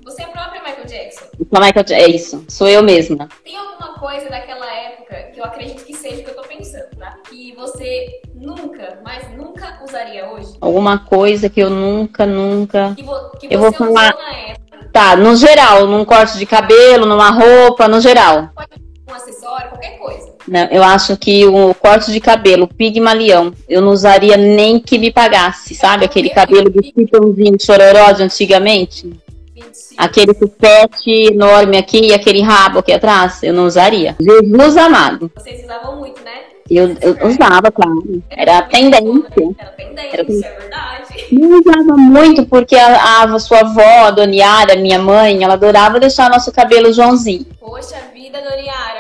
Você 0.05 0.23
é 0.23 0.27
a 0.27 0.29
própria 0.29 0.61
Michael 0.61 0.87
Jackson. 0.87 1.25
Michael, 1.51 1.87
é 1.91 2.07
isso, 2.07 2.45
sou 2.49 2.69
eu 2.69 2.83
mesma. 2.83 3.29
Tem 3.43 3.57
alguma 3.57 3.95
coisa 3.99 4.29
daquela 4.29 4.71
época 4.71 5.17
que 5.33 5.41
eu 5.41 5.45
acredito 5.45 5.83
que 5.85 5.95
seja 5.95 6.21
o 6.21 6.25
que 6.25 6.31
eu 6.31 6.37
tô 6.37 6.43
pensando, 6.43 6.91
tá? 6.99 7.17
Que 7.27 7.55
você 7.55 8.21
nunca, 8.35 9.01
mas 9.03 9.35
nunca 9.35 9.81
usaria 9.83 10.31
hoje? 10.31 10.55
Alguma 10.61 10.99
coisa 10.99 11.49
que 11.49 11.61
eu 11.61 11.71
nunca, 11.71 12.27
nunca. 12.27 12.93
Que, 12.95 13.03
vo 13.03 13.31
que 13.39 13.47
eu 13.47 13.59
você 13.59 13.79
vou 13.79 13.95
falar. 13.95 14.11
usou 14.11 14.23
na 14.23 14.37
época. 14.37 14.91
Tá, 14.93 15.17
no 15.17 15.35
geral, 15.35 15.87
num 15.87 16.05
corte 16.05 16.37
de 16.37 16.45
cabelo, 16.45 17.07
numa 17.07 17.31
roupa, 17.31 17.89
no 17.89 18.03
geral. 18.03 18.51
Pode 18.55 18.75
ser 18.75 18.81
um 19.11 19.15
acessório, 19.15 19.71
qualquer 19.71 19.99
coisa. 19.99 20.30
Não, 20.47 20.65
eu 20.71 20.83
acho 20.83 21.17
que 21.17 21.45
o 21.45 21.75
corte 21.75 22.11
de 22.11 22.21
cabelo, 22.21 22.67
pigmalião, 22.67 23.53
eu 23.69 23.81
não 23.81 23.91
usaria 23.91 24.37
nem 24.37 24.81
que 24.81 24.99
me 24.99 25.13
pagasse, 25.13 25.75
sabe? 25.75 26.05
Aquele 26.05 26.31
cabelo 26.31 26.71
de 26.71 26.93
pitãozinho 26.93 27.57
chororó 27.61 28.13
de 28.13 28.23
antigamente. 28.23 29.13
25. 29.55 29.95
Aquele 29.97 30.35
tupete 30.35 31.11
enorme 31.33 31.77
aqui 31.77 32.07
e 32.07 32.15
aquele 32.15 32.41
rabo 32.41 32.79
aqui 32.79 32.93
atrás, 32.93 33.43
eu 33.43 33.53
não 33.53 33.67
usaria. 33.67 34.17
Jesus 34.21 34.77
amado. 34.77 35.31
Vocês 35.37 35.63
usavam 35.65 35.97
muito, 35.97 36.23
né? 36.23 36.31
Eu, 36.71 36.97
eu 37.01 37.27
usava, 37.27 37.71
claro. 37.73 38.23
Era 38.31 38.63
tendência. 38.63 39.57
Era 39.59 39.71
tendência, 39.73 40.21
é 40.21 40.25
verdade. 40.25 41.27
Eu 41.33 41.61
usava 41.61 41.97
muito 41.97 42.47
porque 42.47 42.77
a, 42.77 43.25
a 43.25 43.39
sua 43.41 43.61
avó, 43.61 44.07
a 44.07 44.11
Dona 44.13 44.35
Yara, 44.35 44.77
minha 44.77 44.99
mãe, 44.99 45.43
ela 45.43 45.55
adorava 45.55 45.99
deixar 45.99 46.31
nosso 46.31 46.53
cabelo 46.53 46.93
Joãozinho. 46.93 47.45
Poxa 47.59 47.97
vida, 48.15 48.41
Doriara, 48.41 49.00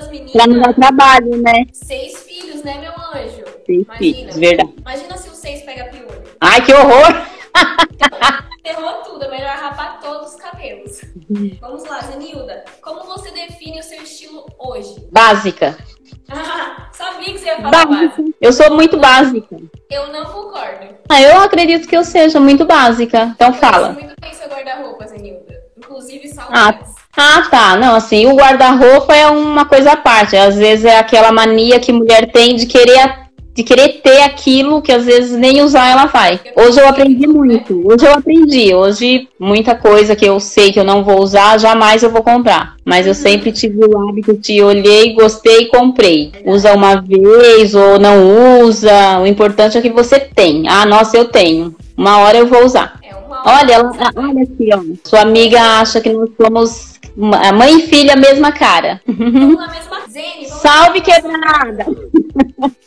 das 0.00 0.10
meninas. 0.10 0.32
Pra 0.32 0.46
não 0.46 0.58
dar 0.60 0.74
trabalho, 0.74 1.36
né? 1.42 1.64
Seis 1.72 2.22
filhos, 2.24 2.62
né, 2.62 2.78
meu 2.78 2.92
anjo? 2.92 3.44
Seis 3.66 3.84
Imagina. 3.86 3.96
filhos, 3.98 4.36
verdade. 4.36 4.74
Imagina 4.78 5.16
se 5.16 5.28
o 5.28 5.34
seis 5.34 5.62
pega 5.62 5.84
piolho. 5.84 6.22
Ai, 6.40 6.64
que 6.64 6.72
horror! 6.72 7.26
Ferrou 8.64 8.92
tudo, 9.02 9.24
é 9.24 9.30
melhor 9.30 9.56
rapar 9.56 9.98
todos 10.00 10.30
os 10.34 10.36
cabelos. 10.36 11.00
Vamos 11.60 11.84
lá, 11.84 12.00
Zenilda. 12.02 12.64
Como 12.82 13.04
você 13.04 13.30
define 13.30 13.80
o 13.80 13.82
seu 13.82 14.02
estilo 14.02 14.46
hoje? 14.58 15.06
Básica. 15.10 15.76
Ah, 16.28 16.88
sabia 16.92 17.32
que 17.32 17.38
você 17.38 17.46
ia 17.46 17.56
falar 17.56 17.70
Básica. 17.70 17.94
básico. 18.16 18.34
Eu 18.40 18.52
sou 18.52 18.70
muito 18.74 18.98
básica. 18.98 19.56
Eu 19.90 20.12
não 20.12 20.24
concordo. 20.26 20.94
Ah, 21.08 21.20
eu 21.22 21.40
acredito 21.40 21.88
que 21.88 21.96
eu 21.96 22.04
seja 22.04 22.38
muito 22.38 22.64
básica. 22.64 23.32
Então 23.34 23.52
fala. 23.54 23.94
Conheço 23.94 24.04
muito 24.06 24.20
bem 24.20 24.34
seu 24.34 24.48
guarda-roupa, 24.48 25.06
Zenilda. 25.08 25.60
Inclusive 25.76 26.28
Ah, 26.28 26.34
saudades. 26.34 26.94
ah, 26.96 26.99
tá. 27.50 27.76
Não, 27.76 27.94
assim, 27.94 28.26
o 28.26 28.34
guarda-roupa 28.34 29.14
é 29.14 29.26
uma 29.26 29.64
coisa 29.64 29.92
à 29.92 29.96
parte. 29.96 30.36
Às 30.36 30.56
vezes 30.56 30.84
é 30.84 30.98
aquela 30.98 31.32
mania 31.32 31.78
que 31.78 31.92
mulher 31.92 32.30
tem 32.30 32.54
de 32.54 32.66
querer, 32.66 33.20
de 33.54 33.62
querer 33.62 34.00
ter 34.02 34.22
aquilo 34.22 34.80
que 34.80 34.92
às 34.92 35.04
vezes 35.04 35.36
nem 35.36 35.62
usar 35.62 35.90
ela 35.90 36.06
vai. 36.06 36.40
Hoje 36.56 36.80
eu 36.80 36.88
aprendi 36.88 37.26
muito. 37.26 37.82
Hoje 37.86 38.06
eu 38.06 38.14
aprendi. 38.14 38.74
Hoje, 38.74 39.28
muita 39.38 39.74
coisa 39.74 40.16
que 40.16 40.24
eu 40.24 40.38
sei 40.40 40.72
que 40.72 40.80
eu 40.80 40.84
não 40.84 41.04
vou 41.04 41.20
usar, 41.22 41.58
jamais 41.58 42.02
eu 42.02 42.10
vou 42.10 42.22
comprar. 42.22 42.76
Mas 42.84 43.06
eu 43.06 43.14
sempre 43.14 43.52
tive 43.52 43.84
o 43.84 44.08
hábito 44.08 44.34
de 44.36 44.62
olhei, 44.62 45.12
gostei 45.12 45.62
e 45.62 45.66
comprei. 45.66 46.32
Usa 46.44 46.72
uma 46.72 47.00
vez 47.00 47.74
ou 47.74 47.98
não 47.98 48.62
usa. 48.62 49.18
O 49.20 49.26
importante 49.26 49.76
é 49.76 49.80
que 49.80 49.90
você 49.90 50.20
tem. 50.20 50.68
Ah, 50.68 50.86
nossa, 50.86 51.16
eu 51.16 51.26
tenho. 51.26 51.74
Uma 51.96 52.18
hora 52.20 52.38
eu 52.38 52.46
vou 52.46 52.64
usar. 52.64 52.99
Olha, 53.44 53.72
ela, 53.74 53.92
olha 54.16 54.42
aqui, 54.42 54.68
ó. 54.74 55.08
Sua 55.08 55.20
amiga 55.22 55.60
acha 55.80 56.00
que 56.00 56.10
nós 56.12 56.30
somos 56.36 56.98
ma- 57.16 57.52
mãe 57.52 57.78
e 57.78 57.86
filha, 57.86 58.16
mesma 58.16 58.52
cara. 58.52 59.00
Vamos 59.06 59.56
na 59.56 59.68
mesma 59.68 60.00
Zene. 60.08 60.46
Salve, 60.46 61.00
quebrada! 61.00 61.84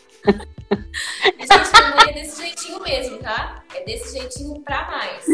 Gente, 1.39 2.09
é 2.09 2.13
desse 2.13 2.41
jeitinho 2.41 2.81
mesmo, 2.81 3.17
tá? 3.19 3.61
É 3.75 3.83
desse 3.83 4.17
jeitinho 4.17 4.59
pra 4.61 4.89
mais. 4.89 5.25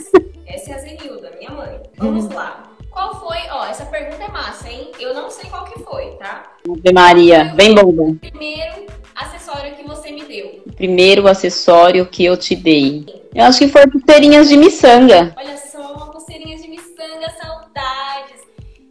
Essa 0.45 0.71
é 0.71 0.73
a 0.75 0.77
Zenilda, 0.79 1.31
minha 1.37 1.51
mãe. 1.51 1.79
Vamos 1.97 2.27
lá. 2.29 2.63
Qual 2.89 3.19
foi? 3.19 3.37
Ó, 3.51 3.65
essa 3.65 3.85
pergunta 3.85 4.23
é 4.23 4.27
massa, 4.31 4.69
hein? 4.69 4.91
Eu 4.99 5.13
não 5.13 5.29
sei 5.29 5.49
qual 5.49 5.63
que 5.65 5.79
foi, 5.83 6.07
tá? 6.17 6.43
Ave 6.67 6.93
Maria, 6.93 7.45
bem 7.55 7.73
bomba. 7.75 8.03
O 8.03 8.15
primeiro 8.15 8.85
acessório 9.15 9.75
que 9.75 9.83
você 9.87 10.11
me 10.11 10.23
deu. 10.23 10.63
Primeiro 10.79 11.27
acessório 11.27 12.05
que 12.05 12.23
eu 12.23 12.37
te 12.37 12.55
dei. 12.55 13.05
Eu 13.35 13.43
acho 13.43 13.59
que 13.59 13.67
foi 13.67 13.85
pulseirinhas 13.85 14.47
de 14.47 14.55
miçanga. 14.55 15.35
Olha 15.37 15.57
só, 15.57 15.93
uma 15.93 16.05
pulseirinha 16.05 16.55
de 16.55 16.69
miçanga, 16.69 17.29
saudades. 17.37 18.39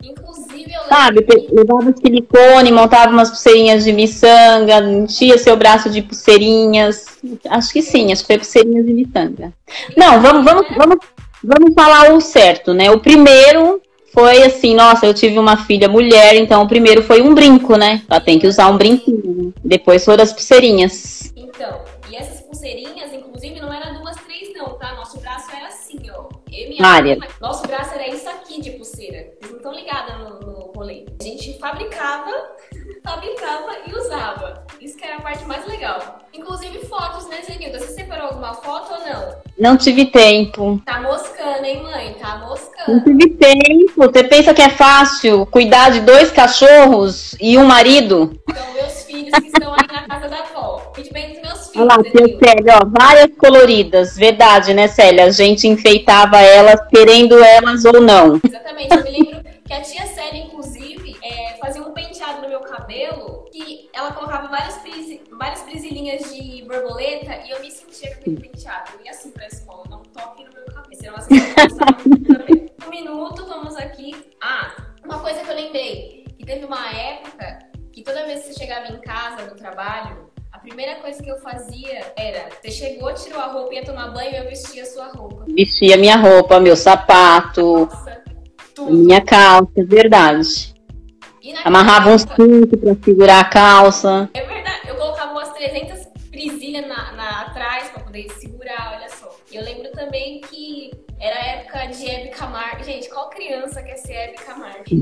Inclusive, 0.04 0.70
eu 0.70 0.82
Sabe, 0.86 1.26
levava 1.50 1.94
silicone, 1.96 2.70
montava 2.70 3.10
umas 3.10 3.30
pulseirinhas 3.30 3.84
de 3.84 3.94
miçanga, 3.94 4.80
enchia 4.80 5.38
seu 5.38 5.56
braço 5.56 5.88
de 5.88 6.02
pulseirinhas. 6.02 7.06
Acho 7.48 7.72
que 7.72 7.80
sim, 7.80 8.12
acho 8.12 8.20
que 8.20 8.26
foi 8.26 8.36
pulseirinhas 8.36 8.84
de 8.84 8.92
miçanga. 8.92 9.50
Não, 9.96 10.20
vamos, 10.20 10.44
vamos, 10.44 10.66
vamos, 10.76 10.98
vamos 11.42 11.72
falar 11.74 12.12
o 12.12 12.20
certo, 12.20 12.74
né? 12.74 12.90
O 12.90 13.00
primeiro 13.00 13.80
foi 14.12 14.42
assim, 14.42 14.74
nossa, 14.74 15.06
eu 15.06 15.14
tive 15.14 15.38
uma 15.38 15.56
filha 15.56 15.88
mulher, 15.88 16.34
então 16.34 16.62
o 16.62 16.68
primeiro 16.68 17.02
foi 17.02 17.22
um 17.22 17.32
brinco, 17.34 17.76
né? 17.76 18.02
Ela 18.10 18.20
tem 18.20 18.38
que 18.38 18.46
usar 18.46 18.68
um 18.68 18.76
brinquinho. 18.76 19.22
né? 19.24 19.52
Depois 19.64 20.04
foram 20.04 20.22
as 20.22 20.34
pulseirinhas. 20.34 21.32
Então, 21.58 21.82
e 22.08 22.14
essas 22.14 22.40
pulseirinhas, 22.42 23.12
inclusive, 23.12 23.58
não 23.58 23.72
era 23.72 23.92
duas, 23.94 24.14
três, 24.18 24.54
não, 24.54 24.78
tá? 24.78 24.94
Nosso 24.94 25.18
braço 25.18 25.50
era 25.52 25.66
assim, 25.66 25.98
ó. 26.08 26.28
Mária. 26.78 27.16
mãe, 27.16 27.28
nosso 27.40 27.66
braço 27.66 27.94
era 27.94 28.08
isso 28.08 28.28
aqui 28.28 28.60
de 28.60 28.70
pulseira. 28.70 29.32
Vocês 29.40 29.50
não 29.50 29.56
estão 29.56 29.72
ligadas 29.72 30.18
no, 30.20 30.38
no 30.38 30.72
rolê. 30.76 31.06
A 31.20 31.24
gente 31.24 31.58
fabricava, 31.58 32.30
fabricava 33.02 33.72
e 33.88 33.92
usava. 33.92 34.64
Isso 34.80 34.96
que 34.96 35.04
era 35.04 35.16
a 35.16 35.20
parte 35.20 35.44
mais 35.46 35.66
legal. 35.66 36.20
Inclusive 36.32 36.78
fotos, 36.86 37.26
né, 37.26 37.42
Zenilda? 37.44 37.80
Você 37.80 37.88
separou 37.88 38.28
alguma 38.28 38.54
foto 38.54 38.92
ou 38.92 39.00
não? 39.00 39.36
Não 39.58 39.76
tive 39.76 40.06
tempo. 40.06 40.80
Tá 40.86 41.00
moscando, 41.00 41.64
hein, 41.64 41.82
mãe? 41.82 42.14
Tá 42.20 42.38
Não 42.38 42.50
moscando. 42.50 43.02
tive 43.02 43.30
tempo. 43.30 43.94
Você 43.96 44.22
pensa 44.22 44.54
que 44.54 44.62
é 44.62 44.68
fácil 44.70 45.44
cuidar 45.46 45.90
de 45.90 46.02
dois 46.02 46.30
cachorros 46.30 47.34
e 47.40 47.58
um 47.58 47.64
marido? 47.66 48.40
Então, 48.48 48.72
meus 48.74 49.02
filhos 49.02 49.36
que 49.40 49.46
estão 49.48 49.72
aí 49.74 49.86
na 49.88 50.06
casa 50.06 50.28
da 50.28 50.38
avó. 50.38 50.87
Cuide 50.98 51.12
bem 51.12 51.32
dos 51.32 51.42
meus 51.42 51.52
Olha 51.52 51.70
filhos, 51.70 51.86
lá, 51.86 52.02
tia 52.02 52.12
Zenilda. 52.12 52.46
Célia, 52.46 52.78
ó, 52.82 52.86
várias 52.98 53.36
coloridas. 53.36 54.16
Verdade, 54.16 54.74
né, 54.74 54.88
Célia? 54.88 55.26
A 55.26 55.30
gente 55.30 55.68
enfeitava 55.68 56.38
elas, 56.38 56.80
querendo 56.88 57.38
elas 57.38 57.84
ou 57.84 58.00
não. 58.00 58.40
Exatamente, 58.44 58.96
eu 58.96 59.04
me 59.04 59.10
lembro 59.10 59.44
que 59.64 59.72
a 59.72 59.80
tia 59.80 60.06
Célia, 60.08 60.42
inclusive, 60.42 61.16
é, 61.22 61.56
fazia 61.60 61.80
um 61.82 61.92
penteado 61.92 62.42
no 62.42 62.48
meu 62.48 62.60
cabelo 62.60 63.44
que 63.52 63.88
ela 63.94 64.10
colocava 64.10 64.48
várias, 64.48 64.82
brisi, 64.82 65.22
várias 65.30 65.62
brisilinhas 65.62 66.34
de 66.34 66.64
borboleta 66.64 67.42
e 67.46 67.50
eu 67.50 67.60
me 67.60 67.70
sentia 67.70 68.10
com 68.10 68.20
aquele 68.22 68.40
penteado. 68.40 68.90
Eu 68.98 69.04
ia 69.04 69.12
assim 69.12 69.30
pra 69.30 69.46
escola, 69.46 69.84
não 69.88 70.02
toque 70.02 70.44
no 70.46 70.52
meu 70.52 70.64
cabelo. 70.64 70.88
Era 71.00 71.14
uma. 71.14 72.88
Um 72.88 72.90
minuto, 72.90 73.46
vamos 73.46 73.76
aqui. 73.76 74.16
Ah, 74.42 74.74
uma 75.04 75.20
coisa 75.20 75.44
que 75.44 75.50
eu 75.50 75.54
lembrei, 75.54 76.24
que 76.36 76.44
teve 76.44 76.64
uma 76.64 76.90
época 76.90 77.68
que 77.92 78.02
toda 78.02 78.26
vez 78.26 78.42
que 78.42 78.52
você 78.52 78.60
chegava 78.60 78.92
em 78.92 79.00
casa 79.00 79.46
do 79.46 79.56
trabalho, 79.56 80.27
primeira 80.68 80.96
coisa 80.96 81.22
que 81.22 81.30
eu 81.30 81.38
fazia 81.38 82.12
era, 82.16 82.48
você 82.60 82.70
chegou, 82.70 83.12
tirou 83.14 83.40
a 83.40 83.46
roupa, 83.46 83.74
ia 83.74 83.84
tomar 83.84 84.08
banho, 84.08 84.34
eu 84.36 84.44
vestia 84.44 84.82
a 84.82 84.86
sua 84.86 85.08
roupa. 85.08 85.44
Vestia 85.48 85.96
minha 85.96 86.16
roupa, 86.16 86.60
meu 86.60 86.76
sapato, 86.76 87.86
Nossa, 87.86 88.22
minha 88.90 89.20
calça, 89.20 89.70
verdade. 89.84 90.74
E 91.42 91.52
na 91.52 91.62
Amarrava 91.64 92.10
um 92.10 92.14
época- 92.14 92.36
cinto 92.36 92.76
pra 92.76 92.94
segurar 93.02 93.40
a 93.40 93.44
calça. 93.44 94.28
É 94.34 94.42
verdade, 94.44 94.80
eu 94.88 94.96
colocava 94.96 95.32
umas 95.32 95.48
300 95.54 96.06
prisilhas 96.30 96.86
na, 96.86 97.12
na- 97.12 97.40
atrás 97.42 97.88
pra 97.90 98.02
poder 98.04 98.28
segurar, 98.32 98.94
olha 98.96 99.08
só. 99.08 99.34
E 99.50 99.56
eu 99.56 99.62
lembro 99.64 99.90
também 99.92 100.40
que 100.42 100.90
era 101.18 101.34
a 101.36 101.44
época 101.46 101.86
de 101.86 102.08
Hebe 102.08 102.28
Camargo. 102.30 102.84
Gente, 102.84 103.08
qual 103.08 103.30
criança 103.30 103.82
quer 103.82 103.96
ser 103.96 104.12
Hebe 104.12 104.34
Camargo? 104.36 104.84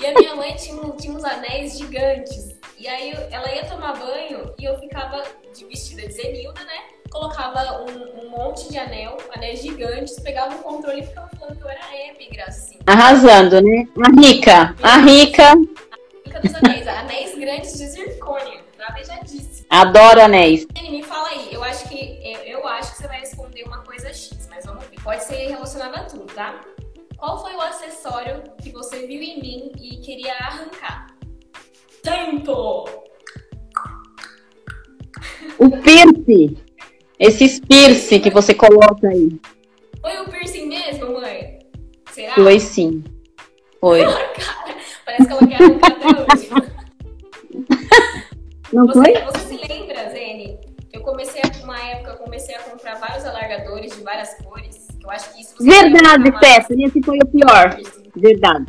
e 0.00 0.06
a 0.06 0.14
minha 0.18 0.34
mãe 0.34 0.54
tinha, 0.56 0.74
um- 0.82 0.96
tinha 0.96 1.12
uns 1.12 1.24
anéis 1.24 1.76
gigantes. 1.78 2.57
E 2.78 2.86
aí 2.86 3.12
ela 3.30 3.52
ia 3.52 3.64
tomar 3.64 3.94
banho 3.98 4.54
e 4.58 4.64
eu 4.64 4.78
ficava 4.78 5.22
de 5.52 5.64
vestida 5.66 6.02
de 6.06 6.12
Zenilda, 6.12 6.60
né? 6.64 6.78
Colocava 7.10 7.82
um, 7.82 8.24
um 8.24 8.30
monte 8.30 8.68
de 8.70 8.78
anel, 8.78 9.16
anéis 9.34 9.60
gigantes, 9.62 10.20
pegava 10.20 10.54
o 10.54 10.58
controle 10.58 11.00
e 11.00 11.06
ficava 11.06 11.28
falando 11.38 11.56
que 11.56 11.64
eu 11.64 11.68
era 11.68 11.80
Hebe, 11.92 12.28
gracinha. 12.30 12.80
Arrasando, 12.86 13.60
né? 13.60 13.88
A 14.06 14.20
rica, 14.20 14.76
a 14.82 14.98
rica, 14.98 15.54
Fica 16.22 16.40
dos 16.40 16.54
anéis, 16.54 16.86
anéis 16.86 17.38
grandes 17.38 17.78
de 17.78 17.86
zircônia, 17.86 18.60
travejadíssimo. 18.76 19.66
adora 19.70 20.26
anéis. 20.26 20.66
Me 20.80 21.02
fala 21.02 21.28
aí, 21.30 21.48
eu 21.52 21.64
acho 21.64 21.88
que 21.88 22.20
eu, 22.22 22.40
eu 22.60 22.68
acho 22.68 22.92
que 22.92 22.98
você 22.98 23.08
vai 23.08 23.20
responder 23.20 23.64
uma 23.64 23.78
coisa 23.78 24.08
X, 24.12 24.46
mas 24.50 24.64
vamos 24.64 24.84
ver. 24.84 25.00
Pode 25.02 25.24
ser 25.24 25.48
relacionado 25.48 25.96
a 25.96 26.04
tudo, 26.04 26.26
tá? 26.32 26.60
Qual 27.16 27.40
foi 27.42 27.54
o 27.56 27.60
acessório 27.60 28.42
que 28.62 28.70
você 28.70 29.04
viu 29.06 29.20
em 29.20 29.40
mim 29.40 29.72
e 29.80 29.96
queria 29.96 30.34
arrancar? 30.34 31.17
Tempo! 32.08 32.84
O 35.58 35.70
piercing, 35.82 36.56
esses 37.18 37.60
piercing 37.60 38.20
que 38.20 38.30
você 38.30 38.54
coloca 38.54 39.08
aí. 39.08 39.40
Foi 40.00 40.20
o 40.20 40.28
piercing 40.28 40.68
mesmo, 40.68 41.20
mãe? 41.20 41.58
Será? 42.12 42.34
Foi 42.34 42.60
sim. 42.60 43.04
Foi. 43.80 44.00
Parece 45.04 45.26
que 45.26 45.32
ela 45.32 45.46
quer 45.46 45.62
até 45.64 46.06
hoje. 46.22 46.48
Não 48.72 48.92
foi? 48.92 49.12
Você, 49.12 49.22
você 49.22 49.38
se 49.38 49.68
lembra, 49.68 50.10
Zene? 50.10 50.58
Eu 50.92 51.00
comecei 51.02 51.42
a, 51.42 51.64
uma 51.64 51.78
época, 51.78 52.16
comecei 52.16 52.54
a 52.54 52.60
comprar 52.60 52.94
vários 52.96 53.24
alargadores 53.24 53.96
de 53.96 54.02
várias 54.02 54.34
cores. 54.34 54.88
Eu 55.02 55.10
acho 55.10 55.34
que 55.34 55.42
isso. 55.42 55.54
Verdade, 55.60 56.36
Stephanie, 56.36 56.86
esse 56.86 57.02
foi 57.02 57.18
o 57.18 57.26
pior. 57.26 57.78
Verdade. 58.14 58.66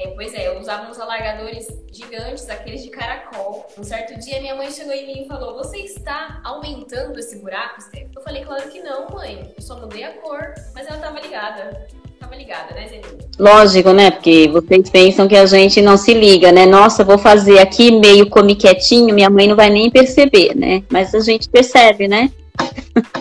É, 0.00 0.08
pois 0.08 0.32
é, 0.32 0.48
eu 0.48 0.58
usava 0.58 0.90
uns 0.90 0.98
alargadores 0.98 1.68
gigantes, 1.92 2.48
aqueles 2.48 2.82
de 2.82 2.88
caracol. 2.88 3.66
Um 3.78 3.84
certo 3.84 4.18
dia 4.18 4.40
minha 4.40 4.54
mãe 4.54 4.70
chegou 4.70 4.94
em 4.94 5.06
mim 5.06 5.22
e 5.24 5.28
falou: 5.28 5.54
Você 5.58 5.76
está 5.80 6.40
aumentando 6.42 7.18
esse 7.18 7.38
buraco, 7.38 7.82
Steph? 7.82 8.08
Eu 8.16 8.22
falei, 8.22 8.42
claro 8.42 8.66
que 8.70 8.80
não, 8.80 9.10
mãe. 9.10 9.52
Eu 9.54 9.62
só 9.62 9.78
mudei 9.78 10.04
a 10.04 10.14
cor. 10.14 10.54
Mas 10.74 10.86
ela 10.86 10.96
tava 10.96 11.20
ligada. 11.20 11.86
Tava 12.18 12.34
ligada, 12.34 12.74
né, 12.74 12.88
Zelinho? 12.88 13.18
Lógico, 13.38 13.92
né? 13.92 14.10
Porque 14.10 14.48
vocês 14.48 14.88
pensam 14.88 15.28
que 15.28 15.36
a 15.36 15.44
gente 15.44 15.82
não 15.82 15.98
se 15.98 16.14
liga, 16.14 16.50
né? 16.50 16.64
Nossa, 16.64 17.04
vou 17.04 17.18
fazer 17.18 17.58
aqui 17.58 17.90
meio 17.90 18.30
quietinho, 18.56 19.14
minha 19.14 19.28
mãe 19.28 19.48
não 19.48 19.56
vai 19.56 19.68
nem 19.68 19.90
perceber, 19.90 20.56
né? 20.56 20.82
Mas 20.90 21.14
a 21.14 21.20
gente 21.20 21.46
percebe, 21.50 22.08
né? 22.08 22.30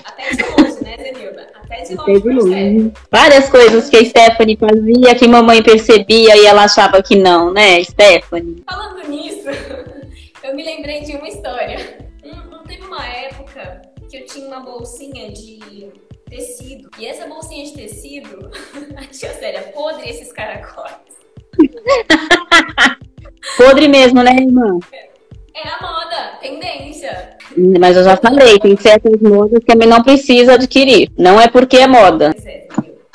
Até 0.05 0.29
de 0.31 0.43
longe, 1.95 2.29
longe. 2.29 2.91
Várias 3.11 3.49
coisas 3.49 3.89
que 3.89 3.97
a 3.97 4.05
Stephanie 4.05 4.57
fazia 4.57 5.15
que 5.15 5.27
mamãe 5.27 5.61
percebia 5.61 6.37
e 6.37 6.45
ela 6.45 6.63
achava 6.63 7.01
que 7.01 7.15
não, 7.15 7.51
né, 7.51 7.83
Stephanie? 7.83 8.63
Falando 8.69 9.07
nisso, 9.09 9.49
eu 10.43 10.55
me 10.55 10.63
lembrei 10.63 11.01
de 11.01 11.15
uma 11.15 11.27
história. 11.27 12.09
Não 12.23 12.63
teve 12.63 12.83
uma 12.83 13.05
época 13.05 13.81
que 14.09 14.17
eu 14.17 14.25
tinha 14.25 14.47
uma 14.47 14.59
bolsinha 14.59 15.31
de 15.31 15.59
tecido. 16.29 16.89
E 16.97 17.05
essa 17.05 17.27
bolsinha 17.27 17.65
de 17.65 17.73
tecido, 17.73 18.51
tia 19.11 19.33
Séria, 19.33 19.63
podre 19.73 20.09
esses 20.09 20.31
caracóis. 20.31 20.93
podre 23.57 23.87
mesmo, 23.87 24.23
né, 24.23 24.31
irmã? 24.31 24.79
Mas 27.79 27.97
eu 27.97 28.03
já 28.03 28.15
falei, 28.15 28.57
tem 28.59 28.77
certas 28.77 29.19
modas 29.21 29.61
que 29.63 29.71
a 29.71 29.75
não 29.75 30.01
precisa 30.01 30.53
adquirir. 30.53 31.11
Não 31.17 31.39
é 31.39 31.47
porque 31.47 31.77
é 31.77 31.87
moda. 31.87 32.33
É, 32.45 32.67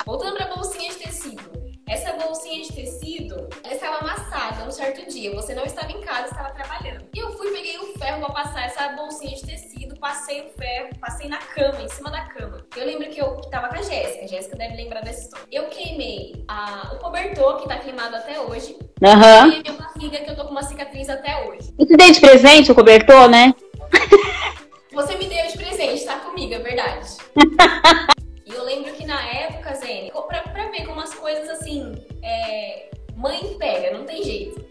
Voltando 0.05 0.35
pra 0.35 0.47
bolsinha 0.53 0.91
de 0.91 0.97
tecido. 0.97 1.41
Essa 1.87 2.13
bolsinha 2.13 2.61
de 2.61 2.73
tecido, 2.73 3.47
ela 3.63 3.73
estava 3.73 3.97
amassada 3.97 4.67
um 4.67 4.71
certo 4.71 5.09
dia. 5.11 5.33
Você 5.33 5.55
não 5.55 5.65
estava 5.65 5.91
em 5.91 6.01
casa, 6.01 6.25
estava 6.25 6.49
trabalhando. 6.49 7.05
E 7.13 7.19
eu 7.19 7.31
fui, 7.31 7.49
peguei 7.51 7.77
o 7.79 7.97
ferro 7.97 8.19
pra 8.19 8.29
passar 8.29 8.65
essa 8.65 8.89
bolsinha 8.89 9.35
de 9.35 9.41
tecido, 9.45 9.95
passei 9.99 10.41
o 10.41 10.49
ferro, 10.61 10.89
passei 11.01 11.27
na 11.27 11.37
cama, 11.37 11.81
em 11.81 11.89
cima 11.89 12.11
da 12.11 12.21
cama. 12.21 12.63
Eu 12.75 12.85
lembro 12.85 13.09
que 13.09 13.19
eu 13.19 13.35
tava 13.49 13.69
com 13.69 13.75
a 13.75 13.81
Jéssica. 13.81 14.25
A 14.25 14.27
Jéssica 14.27 14.55
deve 14.55 14.75
lembrar 14.75 15.01
dessa 15.01 15.21
história. 15.21 15.47
Eu 15.51 15.63
queimei 15.65 16.45
a, 16.47 16.91
o 16.93 16.97
cobertor, 16.99 17.61
que 17.61 17.67
tá 17.67 17.77
queimado 17.77 18.15
até 18.15 18.39
hoje. 18.39 18.75
Uhum. 19.01 19.09
E 19.11 19.37
a 19.37 19.45
minha 19.47 19.73
barriga, 19.73 20.19
que 20.19 20.29
eu 20.29 20.35
tô 20.35 20.45
com 20.45 20.51
uma 20.51 20.63
cicatriz 20.63 21.09
até 21.09 21.47
hoje. 21.47 21.73
Eu 21.79 21.85
te 21.85 21.97
dei 21.97 22.11
de 22.11 22.19
presente 22.19 22.71
o 22.71 22.75
cobertor, 22.75 23.27
né? 23.27 23.53
Você 24.93 25.17
me 25.17 25.27
deu 25.27 25.45
de 25.47 25.57
presente, 25.57 26.05
tá 26.05 26.19
comigo, 26.19 26.53
é 26.53 26.59
verdade. 26.59 27.17
e 28.45 28.53
eu 28.53 28.63
lembro 28.63 28.93
que 28.93 29.05
na 29.05 29.21
época, 29.27 29.75
Zene, 29.75 30.11
pra, 30.27 30.41
pra 30.41 30.69
ver 30.69 30.85
como 30.85 31.01
as 31.01 31.13
coisas 31.13 31.49
assim, 31.49 31.93
é, 32.23 32.89
mãe 33.15 33.57
pega, 33.59 33.97
não 33.97 34.05
tem 34.05 34.23
jeito. 34.23 34.63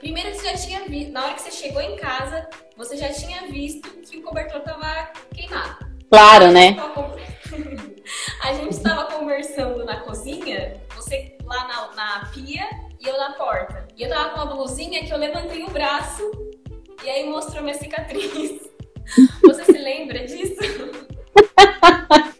Primeiro 0.00 0.30
que 0.30 0.38
você 0.38 0.50
já 0.50 0.56
tinha 0.56 0.84
visto, 0.84 1.12
na 1.12 1.24
hora 1.24 1.34
que 1.34 1.42
você 1.42 1.50
chegou 1.50 1.80
em 1.80 1.96
casa, 1.96 2.48
você 2.76 2.96
já 2.96 3.12
tinha 3.12 3.46
visto 3.46 3.88
que 3.88 4.18
o 4.18 4.22
cobertor 4.22 4.60
tava 4.60 5.12
queimado. 5.34 5.86
Claro, 6.10 6.50
né? 6.50 6.76
A 8.42 8.54
gente 8.54 8.72
estava 8.72 9.04
conversando 9.12 9.84
na 9.84 10.00
cozinha, 10.00 10.80
você 10.94 11.36
lá 11.44 11.66
na, 11.66 11.94
na 11.94 12.30
pia 12.32 12.68
e 13.00 13.08
eu 13.08 13.16
na 13.16 13.32
porta. 13.32 13.86
E 13.96 14.02
eu 14.02 14.08
tava 14.08 14.30
com 14.30 14.36
uma 14.36 14.54
blusinha 14.54 15.04
que 15.04 15.12
eu 15.12 15.18
levantei 15.18 15.64
o 15.64 15.70
braço 15.70 16.30
e 17.04 17.10
aí 17.10 17.28
mostrou 17.28 17.62
minha 17.62 17.74
cicatriz. 17.74 18.68
Você 19.42 19.64
se 19.64 19.78
lembra 19.78 20.26
disso? 20.26 20.56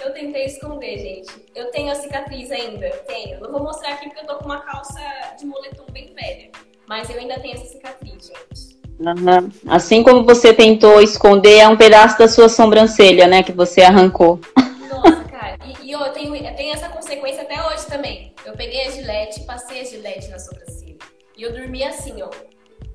Eu 0.00 0.12
tentei 0.12 0.44
esconder, 0.44 0.98
gente. 0.98 1.28
Eu 1.54 1.70
tenho 1.70 1.90
a 1.90 1.94
cicatriz 1.94 2.50
ainda, 2.50 2.88
tenho. 3.06 3.40
Não 3.40 3.50
vou 3.50 3.62
mostrar 3.62 3.94
aqui 3.94 4.08
porque 4.08 4.20
eu 4.20 4.26
tô 4.26 4.36
com 4.36 4.44
uma 4.44 4.60
calça 4.60 5.00
de 5.38 5.44
moletom 5.44 5.84
bem 5.90 6.14
velha. 6.14 6.50
Mas 6.88 7.10
eu 7.10 7.18
ainda 7.18 7.38
tenho 7.40 7.54
essa 7.54 7.66
cicatriz, 7.66 8.26
gente. 8.26 8.78
Uhum. 8.98 9.50
Assim 9.68 10.02
como 10.02 10.24
você 10.24 10.54
tentou 10.54 11.00
esconder, 11.00 11.58
é 11.58 11.68
um 11.68 11.76
pedaço 11.76 12.18
da 12.18 12.28
sua 12.28 12.48
sobrancelha, 12.48 13.26
né? 13.26 13.42
Que 13.42 13.52
você 13.52 13.82
arrancou. 13.82 14.40
Nossa, 14.88 15.24
cara. 15.24 15.58
E, 15.66 15.88
e 15.88 15.92
eu, 15.92 16.00
tenho, 16.12 16.34
eu 16.34 16.54
tenho 16.54 16.72
essa 16.72 16.88
consequência 16.88 17.42
até 17.42 17.60
hoje 17.66 17.86
também. 17.86 18.32
Eu 18.46 18.54
peguei 18.54 18.86
a 18.86 18.90
gilete, 18.90 19.40
passei 19.40 19.80
a 19.80 19.84
gilete 19.84 20.28
na 20.28 20.38
sobrancelha. 20.38 20.96
E 21.36 21.42
eu 21.42 21.52
dormi 21.52 21.84
assim, 21.84 22.22
ó. 22.22 22.30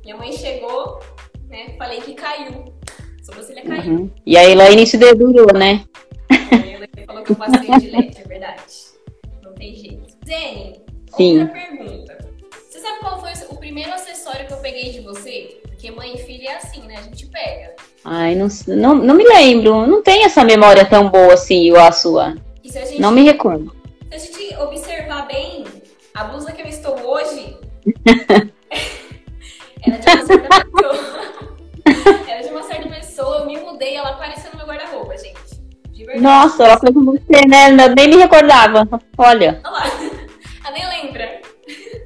Minha 0.03 0.17
mãe 0.17 0.33
chegou, 0.33 0.99
né? 1.47 1.75
Falei 1.77 2.01
que 2.01 2.13
caiu. 2.13 2.73
Sobrancelha 3.23 3.61
caiu. 3.61 3.91
Uhum. 3.93 4.11
E 4.25 4.37
a 4.37 4.43
Elaine 4.43 4.85
te 4.85 4.97
dedurou, 4.97 5.53
né? 5.53 5.85
Ele 6.51 7.05
falou 7.05 7.23
que 7.23 7.31
eu 7.31 7.35
passei 7.37 7.79
de 7.79 7.89
leite, 7.89 8.21
é 8.21 8.27
verdade. 8.27 8.61
Não 9.41 9.53
tem 9.53 9.73
jeito. 9.73 10.13
Zene, 10.25 10.81
Sim. 11.15 11.41
outra 11.41 11.53
pergunta. 11.53 12.17
Você 12.69 12.79
sabe 12.79 12.99
qual 12.99 13.21
foi 13.21 13.31
o 13.49 13.55
primeiro 13.57 13.93
acessório 13.93 14.45
que 14.45 14.53
eu 14.53 14.57
peguei 14.57 14.91
de 14.91 14.99
você? 15.01 15.61
Porque 15.63 15.89
mãe 15.91 16.15
e 16.15 16.17
filha 16.17 16.49
é 16.49 16.55
assim, 16.57 16.81
né? 16.81 16.95
A 16.97 17.01
gente 17.03 17.25
pega. 17.27 17.73
Ai, 18.03 18.35
não, 18.35 18.47
não, 18.67 18.95
não 18.95 19.15
me 19.15 19.23
lembro. 19.23 19.87
Não 19.87 20.03
tem 20.03 20.25
essa 20.25 20.43
memória 20.43 20.83
tão 20.83 21.09
boa 21.09 21.33
assim, 21.33 21.67
igual 21.67 21.87
a 21.87 21.91
sua. 21.93 22.35
A 22.65 22.85
gente, 22.85 22.99
não 22.99 23.11
me 23.11 23.23
recordo. 23.23 23.73
Se 24.09 24.15
a 24.15 24.19
gente 24.19 24.55
observar 24.57 25.27
bem, 25.27 25.63
a 26.13 26.25
blusa 26.25 26.51
que 26.51 26.61
eu 26.61 26.67
estou 26.67 26.99
hoje. 26.99 27.57
era 29.85 29.97
de 29.97 30.09
uma 30.09 30.25
certa 30.25 30.65
pessoa. 30.65 30.93
era 32.29 32.41
de 32.41 32.49
uma 32.49 32.63
certa 32.63 32.89
pessoa, 32.89 33.37
eu 33.39 33.45
me 33.45 33.57
mudei, 33.59 33.95
ela 33.95 34.09
apareceu 34.09 34.51
no 34.51 34.57
meu 34.57 34.67
guarda-roupa, 34.67 35.17
gente. 35.17 35.63
Nossa, 36.19 36.63
ela 36.63 36.79
foi 36.79 36.91
com 36.91 37.05
você, 37.05 37.47
né? 37.47 37.69
Eu 37.69 37.95
nem 37.95 38.07
me 38.07 38.15
recordava. 38.17 38.87
Olha. 39.17 39.61
Olha 39.63 39.71
lá. 39.71 39.83
Ela 40.65 40.71
nem 40.71 40.87
lembra. 40.87 41.41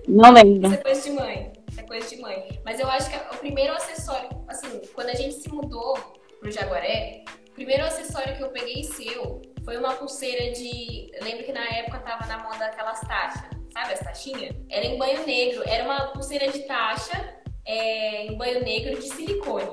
Não 0.07 0.31
lembro. 0.31 0.67
Isso 0.67 0.75
é 0.75 0.83
coisa 0.83 1.01
de 1.01 1.11
mãe. 1.11 1.53
Isso 1.69 1.79
é 1.79 1.83
coisa 1.83 2.15
de 2.15 2.21
mãe. 2.21 2.61
Mas 2.65 2.79
eu 2.79 2.87
acho 2.89 3.09
que 3.09 3.15
o 3.15 3.37
primeiro 3.39 3.73
acessório, 3.73 4.29
assim, 4.47 4.81
quando 4.93 5.09
a 5.09 5.15
gente 5.15 5.35
se 5.35 5.49
mudou 5.49 5.97
pro 6.39 6.51
Jaguaré, 6.51 7.23
o 7.49 7.53
primeiro 7.53 7.85
acessório 7.85 8.35
que 8.35 8.43
eu 8.43 8.49
peguei 8.49 8.83
seu 8.83 9.41
foi 9.63 9.77
uma 9.77 9.93
pulseira 9.93 10.51
de. 10.51 11.09
Eu 11.13 11.23
lembro 11.23 11.45
que 11.45 11.53
na 11.53 11.65
época 11.65 11.99
tava 11.99 12.25
na 12.27 12.43
moda 12.43 12.65
aquelas 12.65 12.99
taxas, 13.01 13.49
sabe 13.73 13.93
as 13.93 13.99
taxinhas? 13.99 14.55
Era 14.69 14.85
em 14.85 14.97
banho 14.97 15.25
negro. 15.25 15.63
Era 15.65 15.83
uma 15.83 16.07
pulseira 16.07 16.51
de 16.51 16.59
taxa 16.59 17.36
é, 17.67 18.25
em 18.25 18.35
banho 18.35 18.63
negro 18.63 18.99
de 18.99 19.07
silicone. 19.07 19.65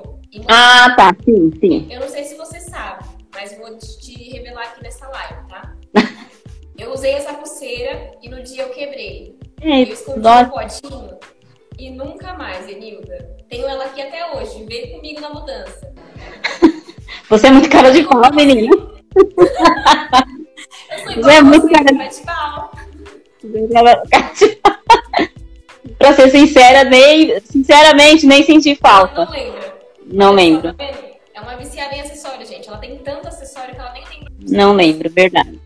Ah, 0.47 0.93
tá. 0.95 1.15
Sim, 1.23 1.51
sim. 1.59 1.87
Eu 1.89 2.01
não 2.01 2.09
sei 2.09 2.23
se 2.23 2.35
você 2.35 2.59
sabe 2.59 3.15
mas 3.35 3.55
vou 3.57 3.77
te 3.77 4.31
revelar 4.31 4.63
aqui 4.63 4.81
nessa 4.81 5.07
live, 5.09 5.47
tá? 5.49 5.75
eu 6.77 6.91
usei 6.93 7.11
essa 7.13 7.33
pulseira 7.33 8.11
e 8.21 8.29
no 8.29 8.41
dia 8.41 8.63
eu 8.63 8.69
quebrei. 8.69 9.37
É, 9.61 9.81
eu 9.81 9.87
escondi 9.89 10.19
no 10.19 10.49
potinho 10.49 11.17
e 11.77 11.91
nunca 11.91 12.33
mais, 12.33 12.67
Enilda. 12.67 13.35
Tenho 13.49 13.67
ela 13.67 13.83
aqui 13.85 14.01
até 14.01 14.33
hoje, 14.33 14.65
veio 14.65 14.95
comigo 14.95 15.19
na 15.19 15.29
mudança. 15.29 15.93
Você 17.29 17.47
é 17.47 17.51
muito 17.51 17.69
cara 17.69 17.91
de 17.91 18.03
pau, 18.03 18.21
menina. 18.33 18.73
Você 21.15 21.31
é 21.31 21.41
muito 21.41 21.67
cara 21.69 21.91
de 22.07 22.21
pau. 22.21 22.71
Pra 26.05 26.13
ser 26.13 26.29
sincera, 26.29 26.83
nem, 26.83 27.39
sinceramente, 27.41 28.27
nem 28.27 28.43
senti 28.43 28.75
falta. 28.75 29.25
Não, 29.25 29.31
lembro. 29.31 29.73
Não 30.05 30.31
lembro. 30.33 30.73
Tá 30.73 30.85
é 31.33 31.41
uma 31.41 31.55
viciada 31.55 31.95
em 31.95 32.01
acessório, 32.01 32.45
gente. 32.45 32.67
Ela 32.67 32.77
tem 32.77 32.97
tanto 32.99 33.27
acessório 33.27 33.73
que 33.73 33.81
ela 33.81 33.91
nem 33.93 34.03
tem. 34.03 34.27
Não 34.47 34.73
lembro, 34.73 35.09
verdade. 35.09 35.59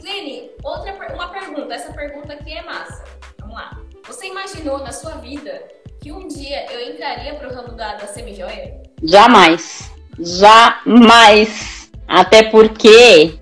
Zene, 0.00 0.50
outra 0.62 0.94
uma 1.14 1.28
pergunta. 1.28 1.74
Essa 1.74 1.92
pergunta 1.92 2.34
aqui 2.34 2.52
é 2.52 2.62
massa. 2.62 3.04
Vamos 3.40 3.54
lá. 3.54 3.78
Você 4.06 4.26
imaginou 4.26 4.78
na 4.80 4.92
sua 4.92 5.12
vida 5.12 5.62
que 6.02 6.12
um 6.12 6.28
dia 6.28 6.66
eu 6.70 6.92
entraria 6.92 7.34
pro 7.34 7.52
ramo 7.54 7.72
da, 7.72 7.94
da 7.94 8.06
semijoia? 8.06 8.74
Jamais. 9.02 9.90
Jamais. 10.18 11.90
Até 12.06 12.42
porque 12.42 13.34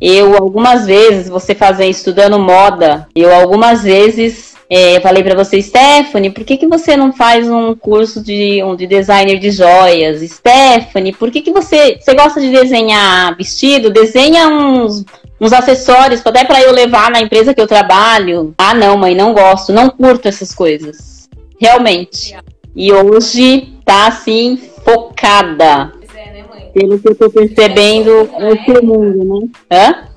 eu 0.00 0.34
algumas 0.34 0.86
vezes, 0.86 1.28
você 1.28 1.54
fazendo 1.54 1.90
estudando 1.90 2.38
moda, 2.38 3.06
eu 3.14 3.32
algumas 3.32 3.82
vezes 3.82 4.49
é, 4.72 4.96
eu 4.96 5.00
falei 5.00 5.20
para 5.24 5.34
você, 5.34 5.60
Stephanie, 5.60 6.30
por 6.30 6.44
que, 6.44 6.56
que 6.56 6.68
você 6.68 6.96
não 6.96 7.12
faz 7.12 7.50
um 7.50 7.74
curso 7.74 8.22
de, 8.22 8.62
um, 8.62 8.76
de 8.76 8.86
designer 8.86 9.36
de 9.40 9.50
joias? 9.50 10.20
Stephanie, 10.20 11.12
por 11.12 11.28
que, 11.28 11.42
que 11.42 11.50
você, 11.50 11.98
você 12.00 12.14
gosta 12.14 12.40
de 12.40 12.52
desenhar 12.52 13.36
vestido? 13.36 13.90
Desenha 13.90 14.46
uns, 14.46 15.04
uns 15.40 15.52
acessórios, 15.52 16.24
até 16.24 16.44
para 16.44 16.62
eu 16.62 16.70
levar 16.70 17.10
na 17.10 17.20
empresa 17.20 17.52
que 17.52 17.60
eu 17.60 17.66
trabalho. 17.66 18.54
Ah, 18.56 18.72
não, 18.72 18.96
mãe, 18.96 19.12
não 19.12 19.34
gosto, 19.34 19.72
não 19.72 19.90
curto 19.90 20.28
essas 20.28 20.54
coisas. 20.54 21.28
Realmente. 21.60 22.36
E 22.76 22.92
hoje 22.92 23.74
tá 23.84 24.06
assim, 24.06 24.56
focada. 24.84 25.92
É, 26.14 26.30
né, 26.30 26.44
mãe? 26.48 26.70
Pelo 26.72 26.96
que 26.96 27.08
eu 27.08 27.16
tô 27.16 27.28
percebendo, 27.28 28.30
é 28.38 28.52
o 28.52 28.64
seu 28.64 28.84
mundo, 28.84 29.24
né? 29.24 29.48
Hã? 29.72 30.10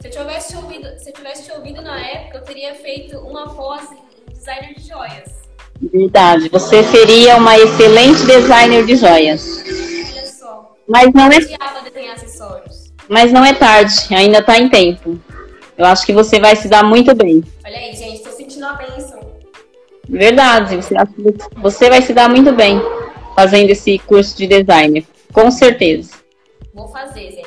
Se 0.00 0.06
eu 0.06 0.10
tivesse 0.10 0.56
ouvido, 0.56 0.88
se 1.34 1.42
eu 1.42 1.44
tivesse 1.44 1.52
ouvido 1.52 1.82
na 1.82 1.98
época, 1.98 2.38
eu 2.38 2.42
teria 2.42 2.74
feito 2.74 3.18
uma 3.18 3.54
pós 3.54 3.88
em 3.92 4.32
designer 4.32 4.74
de 4.74 4.88
joias. 4.88 5.38
Verdade, 5.80 6.48
você 6.48 6.82
seria 6.82 7.36
uma 7.36 7.56
excelente 7.56 8.24
designer 8.26 8.84
de 8.84 8.96
joias. 8.96 9.62
Olha 10.42 10.72
Mas 10.86 11.12
não 11.12 11.26
é. 11.26 11.38
desenhar 11.38 12.14
acessórios. 12.14 12.92
Mas 13.08 13.32
não 13.32 13.44
é 13.44 13.52
tarde, 13.52 13.94
ainda 14.14 14.42
tá 14.42 14.58
em 14.58 14.68
tempo. 14.68 15.18
Eu 15.76 15.84
acho 15.86 16.04
que 16.04 16.12
você 16.12 16.40
vai 16.40 16.56
se 16.56 16.68
dar 16.68 16.82
muito 16.82 17.14
bem. 17.14 17.44
Olha 17.64 17.78
aí, 17.78 17.94
gente, 17.94 18.22
tô 18.22 18.30
sentindo 18.30 18.66
a 18.66 18.72
bênção. 18.72 19.20
Verdade, 20.08 20.76
você, 20.76 20.94
você 21.56 21.90
vai 21.90 22.02
se 22.02 22.12
dar 22.12 22.28
muito 22.28 22.52
bem 22.52 22.80
fazendo 23.36 23.70
esse 23.70 23.98
curso 23.98 24.36
de 24.36 24.46
designer. 24.46 25.04
Com 25.32 25.50
certeza. 25.50 26.12
Vou 26.74 26.88
fazer, 26.88 27.30
Zé, 27.32 27.42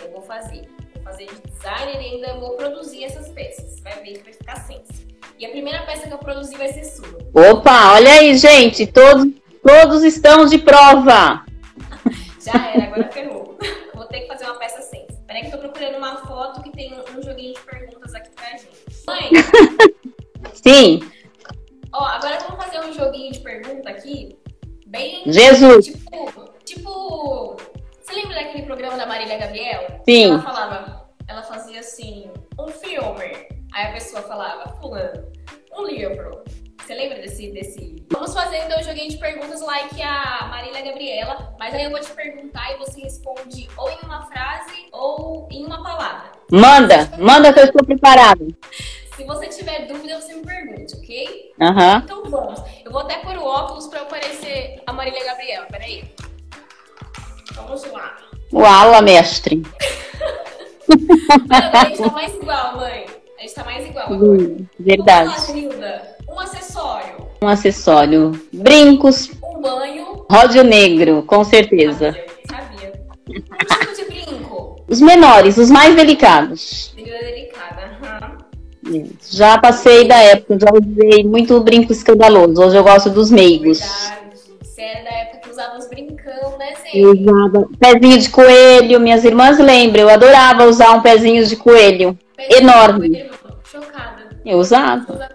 designer 1.62 2.02
e 2.02 2.16
ainda 2.16 2.34
vou 2.40 2.52
produzir 2.52 3.04
essas 3.04 3.30
peças. 3.30 3.80
Vai 3.82 3.94
ver 4.02 4.14
que 4.14 4.24
vai 4.24 4.34
ficar 4.34 4.56
sensa. 4.58 5.12
E 5.38 5.46
a 5.46 5.50
primeira 5.50 5.84
peça 5.84 6.08
que 6.08 6.14
eu 6.14 6.18
produzi 6.18 6.56
vai 6.58 6.72
ser 6.72 6.84
sua. 6.84 7.18
Opa, 7.34 7.94
olha 7.94 8.12
aí, 8.14 8.38
gente. 8.38 8.88
Todos, 8.88 9.28
todos 9.66 10.04
estão 10.04 10.46
de 10.46 10.58
prova. 10.58 11.46
Já 12.44 12.54
era, 12.74 12.86
agora 12.86 13.10
ferrou. 13.12 13.58
Vou 13.94 14.06
ter 14.06 14.22
que 14.22 14.28
fazer 14.28 14.46
uma 14.46 14.56
peça 14.56 14.82
sem. 14.82 15.08
Peraí 15.28 15.42
que 15.42 15.48
eu 15.48 15.52
tô 15.52 15.58
procurando 15.60 15.98
uma 15.98 16.18
foto 16.18 16.62
que 16.62 16.72
tem 16.72 16.94
um, 16.94 17.22
joguinho 17.24 17.54
de 17.54 17.62
perguntas 17.62 18.14
aqui 18.14 18.30
pra 18.36 18.50
gente. 18.52 19.06
Mãe! 19.08 19.30
Sim. 20.54 21.00
Ó, 21.94 22.06
agora 22.06 22.38
vamos 22.40 22.64
fazer 22.64 22.86
um 22.86 22.94
joguinho 22.94 23.32
de 23.32 23.40
pergunta 23.40 23.90
aqui. 23.90 24.38
Bem. 24.88 25.24
Jesus! 25.26 25.86
Tipo. 25.86 26.52
Tipo. 26.66 27.58
Você 28.02 28.14
lembra 28.14 28.36
daquele 28.36 28.64
programa 28.64 28.98
da 28.98 29.06
Marília 29.06 29.38
Gabriel? 29.38 30.02
Sim. 30.06 30.32
Ela 30.32 30.42
falava. 30.42 31.01
Ela 31.28 31.44
fazia 31.44 31.80
assim. 31.80 32.32
Um 32.60 32.68
filme. 32.68 33.48
Aí 33.74 33.88
a 33.88 33.94
pessoa 33.94 34.22
falava, 34.24 34.76
fulano, 34.80 35.32
um 35.78 35.86
livro. 35.86 36.44
Você 36.82 36.96
lembra 36.96 37.22
desse, 37.22 37.52
desse. 37.52 38.04
Vamos 38.12 38.34
fazer 38.34 38.58
então 38.58 38.80
um 38.80 38.84
joguinho 38.84 39.10
de 39.10 39.18
perguntas 39.18 39.62
like 39.62 40.02
a 40.02 40.48
Marília 40.50 40.82
Gabriela, 40.82 41.56
mas 41.58 41.74
aí 41.74 41.86
eu 41.86 41.92
vou 41.92 42.00
te 42.00 42.12
perguntar 42.12 42.74
e 42.74 42.78
você 42.78 43.02
responde 43.02 43.70
ou 43.78 43.90
em 43.90 44.00
uma 44.04 44.26
frase 44.26 44.90
ou 44.92 45.48
em 45.52 45.66
uma 45.66 45.82
palavra. 45.82 46.32
Manda, 46.52 47.10
manda 47.18 47.54
que 47.54 47.60
eu 47.60 47.66
estou 47.66 47.86
preparado. 47.86 48.48
Se 49.16 49.24
você 49.24 49.48
tiver 49.48 49.86
dúvida, 49.86 50.20
você 50.20 50.34
me 50.34 50.44
pergunte, 50.44 50.96
ok? 50.96 51.54
Uhum. 51.60 51.98
Então 51.98 52.24
vamos. 52.26 52.62
Eu 52.84 52.92
vou 52.92 53.02
até 53.02 53.20
pôr 53.20 53.38
o 53.38 53.46
óculos 53.46 53.88
para 53.88 54.02
aparecer 54.02 54.82
a 54.86 54.92
Marília 54.92 55.24
Gabriela. 55.24 55.68
Peraí. 55.68 56.04
Vamos 57.54 57.84
lá. 57.86 58.18
Uala, 58.52 59.02
mestre. 59.02 59.62
A 61.50 61.86
gente 61.86 62.02
tá 62.02 62.12
mais 62.12 62.34
igual, 62.36 62.76
mãe. 62.78 63.06
A 63.38 63.42
gente 63.42 63.54
tá 63.56 63.64
mais 63.64 63.86
igual 63.86 64.06
agora. 64.06 64.42
Hum, 64.42 64.66
verdade. 64.80 65.30
Lá, 65.80 66.02
Um 66.30 66.40
acessório. 66.40 67.28
Um 67.42 67.48
acessório. 67.48 68.32
Brincos. 68.54 69.32
Um 69.44 69.62
banho. 69.62 70.26
Ródio 70.30 70.64
negro, 70.64 71.24
com 71.24 71.44
certeza. 71.44 72.16
Sabia. 72.50 72.94
sabia. 73.28 73.88
Um 73.90 73.94
tipo 73.94 73.96
de 73.96 74.06
brinco. 74.06 74.86
Os 74.88 75.02
menores, 75.02 75.58
os 75.58 75.70
mais 75.72 75.96
delicados. 75.96 76.94
delicada, 76.96 78.38
Já 79.30 79.58
passei 79.58 80.08
da 80.08 80.18
época, 80.18 80.58
já 80.60 80.68
usei 80.72 81.24
muito 81.24 81.60
brinco 81.62 81.92
escandaloso. 81.92 82.62
Hoje 82.62 82.76
eu 82.78 82.84
gosto 82.84 83.10
dos 83.10 83.32
meigos. 83.32 83.80
Verdade. 83.80 84.22
Você 84.62 84.82
era 84.82 85.04
da 85.04 85.18
os 85.78 85.88
brincão, 85.88 86.58
né, 86.58 86.74
usava 87.04 87.68
pezinho 87.80 88.18
de 88.20 88.30
coelho. 88.30 89.00
Minhas 89.00 89.24
irmãs 89.24 89.60
lembram, 89.60 90.04
eu 90.04 90.10
adorava 90.10 90.66
usar 90.66 90.92
um 90.92 91.02
pezinho 91.02 91.46
de 91.46 91.56
coelho 91.56 92.18
enorme. 92.38 93.30
Chocada. 93.64 94.30
Eu 94.46 94.58
usava. 94.58 95.30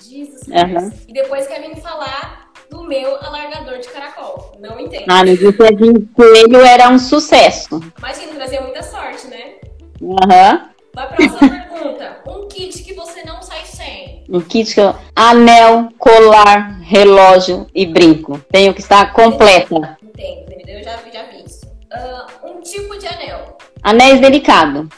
Jesus 0.00 0.46
uhum. 0.48 0.90
E 1.06 1.12
depois 1.12 1.46
quer 1.46 1.60
vir 1.60 1.76
falar 1.76 2.48
do 2.70 2.82
meu 2.84 3.16
alargador 3.16 3.78
de 3.78 3.88
caracol. 3.88 4.56
Não 4.60 4.78
entendo. 4.80 5.04
Ah, 5.08 5.24
mas 5.24 5.42
o 5.42 5.52
pezinho 5.52 5.98
de 5.98 6.06
coelho 6.06 6.60
era 6.60 6.88
um 6.88 6.98
sucesso. 6.98 7.80
Imagina, 7.98 8.34
trazia 8.34 8.60
muita 8.60 8.82
sorte, 8.82 9.26
né? 9.28 9.54
Aham. 10.02 10.52
Uhum. 10.52 10.68
Vai 10.94 11.06
pra 11.08 11.16
próxima 11.16 11.38
pergunta. 11.68 12.20
Um 12.26 12.48
kit 12.48 12.82
que 12.82 12.94
você 12.94 13.22
não 13.24 13.42
sai 13.42 13.64
sem. 13.64 14.17
Um 14.28 14.40
kit 14.40 14.74
que 14.74 14.80
eu... 14.80 14.94
Anel, 15.16 15.88
colar, 15.98 16.80
relógio 16.82 17.66
e 17.74 17.86
brinco. 17.86 18.40
Tenho 18.50 18.74
que 18.74 18.80
estar 18.80 19.12
completa. 19.12 19.96
Entendo, 20.02 20.52
entendeu? 20.52 20.78
Eu 20.78 20.84
já, 20.84 20.98
já 21.12 21.22
vi 21.24 21.44
isso. 21.46 21.66
Uh, 21.66 22.50
um 22.50 22.60
tipo 22.60 22.98
de 22.98 23.06
anel. 23.06 23.56
Anéis 23.82 24.20
delicado. 24.20 24.88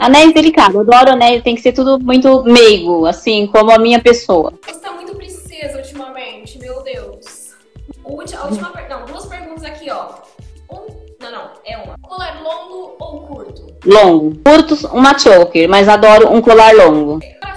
Anéis 0.00 0.32
delicados, 0.32 0.80
adoro 0.80 1.10
anéis, 1.10 1.42
tem 1.42 1.54
que 1.54 1.60
ser 1.60 1.72
tudo 1.72 2.00
muito 2.00 2.42
meigo, 2.42 3.06
assim, 3.06 3.46
como 3.46 3.70
a 3.70 3.78
minha 3.78 4.00
pessoa. 4.00 4.52
Você 4.66 4.80
tá 4.80 4.90
muito 4.92 5.14
princesa 5.14 5.76
ultimamente, 5.76 6.58
meu 6.58 6.82
Deus. 6.82 7.50
Última, 8.02 8.40
a 8.40 8.44
última, 8.46 8.72
não, 8.88 9.04
duas 9.04 9.26
perguntas 9.26 9.62
aqui, 9.62 9.90
ó. 9.90 10.14
Um, 10.70 10.86
não, 11.20 11.30
não, 11.30 11.50
é 11.64 11.76
uma. 11.76 11.96
Colar 12.02 12.42
longo 12.42 12.96
ou 12.98 13.20
curto? 13.20 13.66
Longo. 13.84 14.34
Curto, 14.44 14.88
uma 14.88 15.18
choker, 15.18 15.68
mas 15.68 15.88
adoro 15.88 16.32
um 16.32 16.40
colar 16.40 16.74
longo. 16.74 17.20
Pra. 17.40 17.53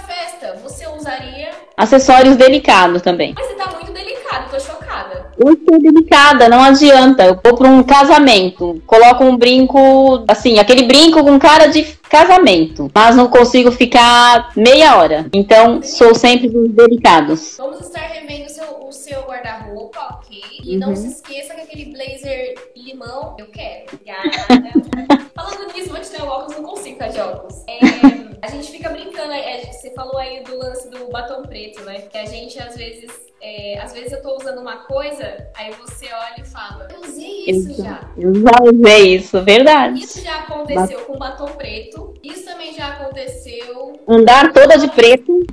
Acessórios 1.78 2.34
delicados 2.34 3.02
também. 3.02 3.34
Mas 3.38 3.46
você 3.46 3.54
tá 3.54 3.70
muito 3.70 3.92
delicado, 3.92 4.50
tô 4.50 4.58
chocada. 4.58 5.26
Eu 5.38 5.56
sou 5.64 5.80
delicada, 5.80 6.48
não 6.48 6.64
adianta. 6.64 7.24
Eu 7.24 7.38
vou 7.42 7.56
pra 7.56 7.68
um 7.68 7.84
casamento, 7.84 8.82
coloco 8.84 9.22
um 9.22 9.36
brinco, 9.36 10.24
assim, 10.26 10.58
aquele 10.58 10.82
brinco 10.88 11.22
com 11.22 11.38
cara 11.38 11.68
de 11.68 11.84
casamento, 12.08 12.90
mas 12.94 13.16
não 13.16 13.28
consigo 13.28 13.70
ficar 13.70 14.52
meia 14.56 14.96
hora. 14.96 15.26
Então, 15.32 15.82
sou 15.82 16.14
sempre 16.14 16.48
dos 16.48 16.70
delicados. 16.70 17.56
Vamos 17.58 17.80
estar 17.80 18.00
revendo 18.00 18.46
o 18.46 18.48
seu, 18.48 18.86
o 18.88 18.92
seu 18.92 19.20
guarda-roupa, 19.22 20.20
ok? 20.20 20.40
E 20.64 20.74
uhum. 20.74 20.80
não 20.80 20.96
se 20.96 21.08
esqueça 21.08 21.54
que 21.54 21.60
aquele 21.60 21.92
blazer 21.92 22.54
limão, 22.76 23.36
eu 23.38 23.46
quero. 23.46 23.86
Falando 25.34 25.72
nisso, 25.72 25.90
vou 25.90 26.00
tirar 26.00 26.24
o 26.24 26.28
óculos, 26.28 26.56
não 26.56 26.64
consigo 26.64 26.94
ficar 26.94 27.08
de 27.08 27.20
óculos. 27.20 27.62
É, 27.68 27.78
a 28.42 28.50
gente 28.50 28.70
fica 28.70 28.90
brincando, 28.90 29.32
é, 29.32 29.70
você 29.72 29.92
falou 29.94 30.18
aí 30.18 30.42
do 30.42 30.58
lance 30.58 30.90
do 30.90 31.08
batom 31.10 31.42
preto, 31.42 31.82
né? 31.82 32.02
Que 32.02 32.18
a 32.18 32.24
gente 32.24 32.60
às 32.60 32.76
vezes 32.76 33.28
é, 33.40 33.78
às 33.80 33.92
vezes 33.92 34.12
eu 34.12 34.20
tô 34.20 34.36
usando 34.36 34.60
uma 34.60 34.78
coisa, 34.78 35.46
aí 35.54 35.72
você 35.72 36.06
olha 36.06 36.42
e 36.42 36.44
fala, 36.44 36.88
eu 36.92 37.08
usei 37.08 37.44
isso 37.46 37.70
eu, 37.70 37.84
já. 37.84 38.00
Eu 38.16 38.34
já 38.34 38.50
usei 38.62 39.14
isso, 39.14 39.42
verdade. 39.42 40.00
Isso 40.00 40.20
já 40.20 40.40
aconteceu 40.40 41.00
com 41.00 41.16
batom 41.16 41.46
preto. 41.52 41.97
Isso 42.22 42.44
também 42.44 42.74
já 42.74 42.88
aconteceu. 42.88 44.00
Andar 44.06 44.52
toda 44.52 44.76
de 44.76 44.88
preto. 44.88 45.46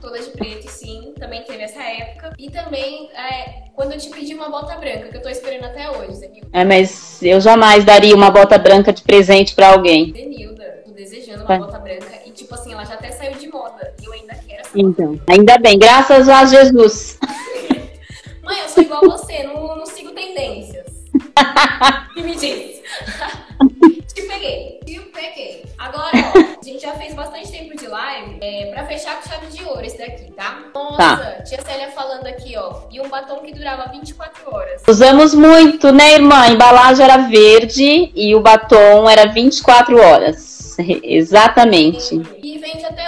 Toda 0.00 0.18
de 0.18 0.30
preto, 0.30 0.68
sim. 0.68 1.14
Também 1.18 1.42
teve 1.42 1.62
essa 1.62 1.82
época. 1.82 2.32
E 2.38 2.50
também 2.50 3.08
é, 3.14 3.62
quando 3.74 3.92
eu 3.92 3.98
te 3.98 4.10
pedi 4.10 4.34
uma 4.34 4.48
bota 4.48 4.76
branca, 4.76 5.08
que 5.08 5.16
eu 5.16 5.22
tô 5.22 5.28
esperando 5.28 5.64
até 5.64 5.90
hoje, 5.90 6.14
Zenilda. 6.16 6.48
É, 6.52 6.64
mas 6.64 7.22
eu 7.22 7.40
jamais 7.40 7.84
daria 7.84 8.14
uma 8.14 8.30
bota 8.30 8.58
branca 8.58 8.92
de 8.92 9.02
presente 9.02 9.54
pra 9.54 9.68
alguém. 9.68 10.12
Zenilda, 10.12 10.82
tô 10.84 10.92
desejando 10.92 11.44
uma 11.44 11.54
é. 11.54 11.58
bota 11.58 11.78
branca. 11.78 12.06
E 12.26 12.30
tipo 12.30 12.54
assim, 12.54 12.72
ela 12.72 12.84
já 12.84 12.94
até 12.94 13.10
saiu 13.10 13.36
de 13.38 13.48
moda. 13.48 13.94
E 14.00 14.04
eu 14.04 14.12
ainda 14.12 14.34
quero 14.34 14.60
essa 14.60 14.70
Então, 14.74 15.18
ainda 15.26 15.58
bem. 15.58 15.78
Graças 15.78 16.28
a 16.28 16.44
Jesus. 16.44 17.18
Mãe, 18.42 18.58
eu 18.60 18.68
sou 18.68 18.82
igual 18.82 19.04
a 19.04 19.08
você, 19.08 19.44
não, 19.44 19.76
não 19.76 19.86
sigo 19.86 20.10
tendências. 20.10 20.81
Que 22.14 22.22
me 22.22 22.34
diz? 22.36 22.82
Te 24.14 24.22
peguei, 24.22 24.80
te 24.84 25.00
peguei. 25.00 25.64
Agora, 25.78 26.10
ó, 26.12 26.38
a 26.38 26.64
gente 26.64 26.82
já 26.82 26.92
fez 26.92 27.14
bastante 27.14 27.50
tempo 27.50 27.74
de 27.76 27.86
live 27.86 28.38
é, 28.42 28.66
pra 28.66 28.84
fechar 28.86 29.16
com 29.16 29.28
chave 29.28 29.46
de 29.46 29.64
ouro 29.64 29.84
esse 29.84 29.96
daqui, 29.96 30.30
tá? 30.32 30.58
Nossa, 30.74 31.16
tá. 31.16 31.42
tia 31.42 31.60
Célia 31.62 31.90
falando 31.92 32.26
aqui, 32.26 32.54
ó. 32.56 32.82
E 32.90 33.00
um 33.00 33.08
batom 33.08 33.38
que 33.38 33.54
durava 33.54 33.90
24 33.90 34.54
horas. 34.54 34.82
Usamos 34.86 35.34
muito, 35.34 35.90
né, 35.92 36.14
irmã? 36.14 36.42
A 36.42 36.50
embalagem 36.50 37.04
era 37.04 37.16
verde 37.16 38.12
e 38.14 38.34
o 38.34 38.40
batom 38.40 39.08
era 39.08 39.26
24 39.26 39.98
horas. 39.98 40.76
Exatamente. 41.02 42.20
E 42.42 42.58
vende 42.58 42.84
até 42.84 43.01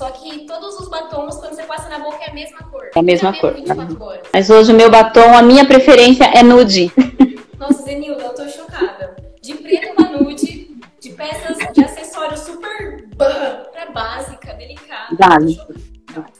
só 0.00 0.10
que 0.12 0.46
todos 0.46 0.80
os 0.80 0.88
batons, 0.88 1.36
quando 1.36 1.54
você 1.54 1.62
passa 1.64 1.86
na 1.90 1.98
boca, 1.98 2.24
é 2.24 2.30
a 2.30 2.32
mesma 2.32 2.62
cor. 2.70 2.90
É 2.96 2.98
a 2.98 3.02
mesma 3.02 3.38
cor. 3.38 3.54
Mas 4.32 4.48
hoje 4.48 4.72
o 4.72 4.74
meu 4.74 4.90
batom, 4.90 5.36
a 5.36 5.42
minha 5.42 5.66
preferência 5.66 6.24
é 6.24 6.42
nude. 6.42 6.90
Nossa, 7.60 7.82
Zenilda, 7.82 8.22
eu 8.22 8.34
tô 8.34 8.48
chocada. 8.48 9.14
De 9.42 9.52
preto 9.56 9.94
pra 9.94 10.08
nude, 10.08 10.74
de 10.98 11.10
peças 11.10 11.58
de 11.74 11.84
acessórios 11.84 12.40
super 12.40 13.10
pra 13.14 13.90
básica, 13.92 14.54
delicada. 14.54 15.14
Básica. 15.18 15.74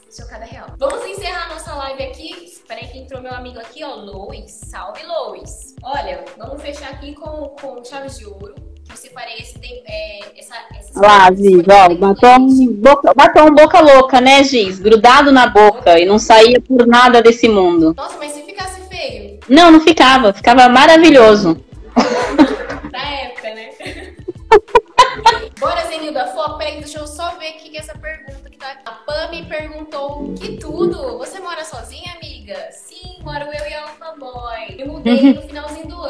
Chocada 0.09 0.45
real. 0.45 0.65
Vamos 0.79 1.05
encerrar 1.05 1.49
nossa 1.49 1.75
live 1.75 2.01
aqui. 2.01 2.63
Peraí 2.67 2.87
que 2.87 2.97
entrou 2.97 3.21
meu 3.21 3.31
amigo 3.31 3.59
aqui, 3.59 3.83
ó, 3.83 3.93
Lois. 3.93 4.49
Salve, 4.71 5.03
Lois. 5.03 5.75
Olha, 5.83 6.25
vamos 6.35 6.59
fechar 6.63 6.89
aqui 6.89 7.13
com, 7.13 7.55
com 7.61 7.83
chaves 7.83 8.17
de 8.17 8.25
ouro 8.25 8.70
eu 8.91 8.97
separei 8.97 9.35
esse 9.39 9.57
é, 9.87 10.19
essa, 10.37 10.55
essa 10.77 10.99
Lá, 10.99 11.31
Giz, 11.33 11.63
ó, 11.67 11.93
batom 11.95 12.47
boca, 12.73 13.13
batom 13.15 13.53
boca 13.53 13.79
louca, 13.79 14.19
né, 14.19 14.43
Giz? 14.43 14.79
Grudado 14.79 15.31
na 15.31 15.47
boca 15.47 15.97
e 15.97 16.05
não 16.05 16.19
saía 16.19 16.59
por 16.59 16.85
nada 16.85 17.21
desse 17.21 17.47
mundo. 17.47 17.93
Nossa, 17.95 18.17
mas 18.17 18.31
se 18.33 18.41
ficasse 18.43 18.81
feio? 18.89 19.39
Não, 19.47 19.71
não 19.71 19.79
ficava, 19.79 20.33
ficava 20.33 20.67
maravilhoso. 20.67 21.63
Na 22.91 23.05
época, 23.05 23.53
né? 23.53 23.69
Bora, 25.59 25.85
Zenilda, 25.87 26.27
foco, 26.27 26.57
peraí, 26.57 26.79
deixa 26.79 26.99
eu 26.99 27.07
só 27.07 27.35
ver 27.37 27.49
aqui 27.49 27.69
que 27.69 27.77
essa 27.77 27.97
pergunta 27.97 28.49
que 28.49 28.57
tá. 28.57 28.77
A 28.85 28.91
Pam 28.91 29.29
me 29.29 29.45
perguntou 29.45 30.33
que 30.33 30.57
tudo. 30.57 31.19
Você 31.19 31.39
mora 31.39 31.63
sozinha, 31.63 32.13
amiga? 32.15 32.55
Sim, 32.71 33.19
moro 33.23 33.45
eu 33.45 33.69
e 33.69 33.73
a 33.73 33.83
Alpha 33.83 34.15
Boy. 34.17 34.75
Me 34.75 34.85
mudei 34.85 35.33
no 35.33 35.41
finalzinho 35.43 35.87
do. 35.87 36.00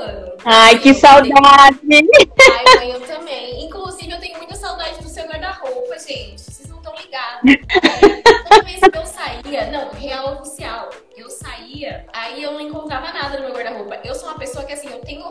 Ai, 0.43 0.79
que 0.79 0.93
saudade! 0.93 1.31
Ai, 1.39 2.75
mãe, 2.77 2.91
eu 2.91 3.01
também. 3.01 3.65
Inclusive, 3.65 4.11
eu 4.11 4.19
tenho 4.19 4.37
muita 4.37 4.55
saudade 4.55 5.01
do 5.01 5.07
seu 5.07 5.25
guarda-roupa, 5.25 5.99
gente. 5.99 6.41
Vocês 6.41 6.67
não 6.67 6.77
estão 6.77 6.93
ligados. 6.95 7.41
Toda 8.49 8.63
vez 8.63 8.79
que 8.79 8.97
eu 8.97 9.05
saía, 9.05 9.71
não, 9.71 9.89
real 9.91 10.33
oficial, 10.33 10.89
eu 11.15 11.29
saía, 11.29 12.05
aí 12.11 12.41
eu 12.41 12.53
não 12.53 12.61
encontrava 12.61 13.13
nada 13.13 13.37
no 13.37 13.45
meu 13.45 13.53
guarda-roupa. 13.53 13.99
Eu 14.03 14.15
sou 14.15 14.29
uma 14.29 14.39
pessoa 14.39 14.65
que, 14.65 14.73
assim, 14.73 14.89
eu 14.89 14.99
tenho 14.99 15.23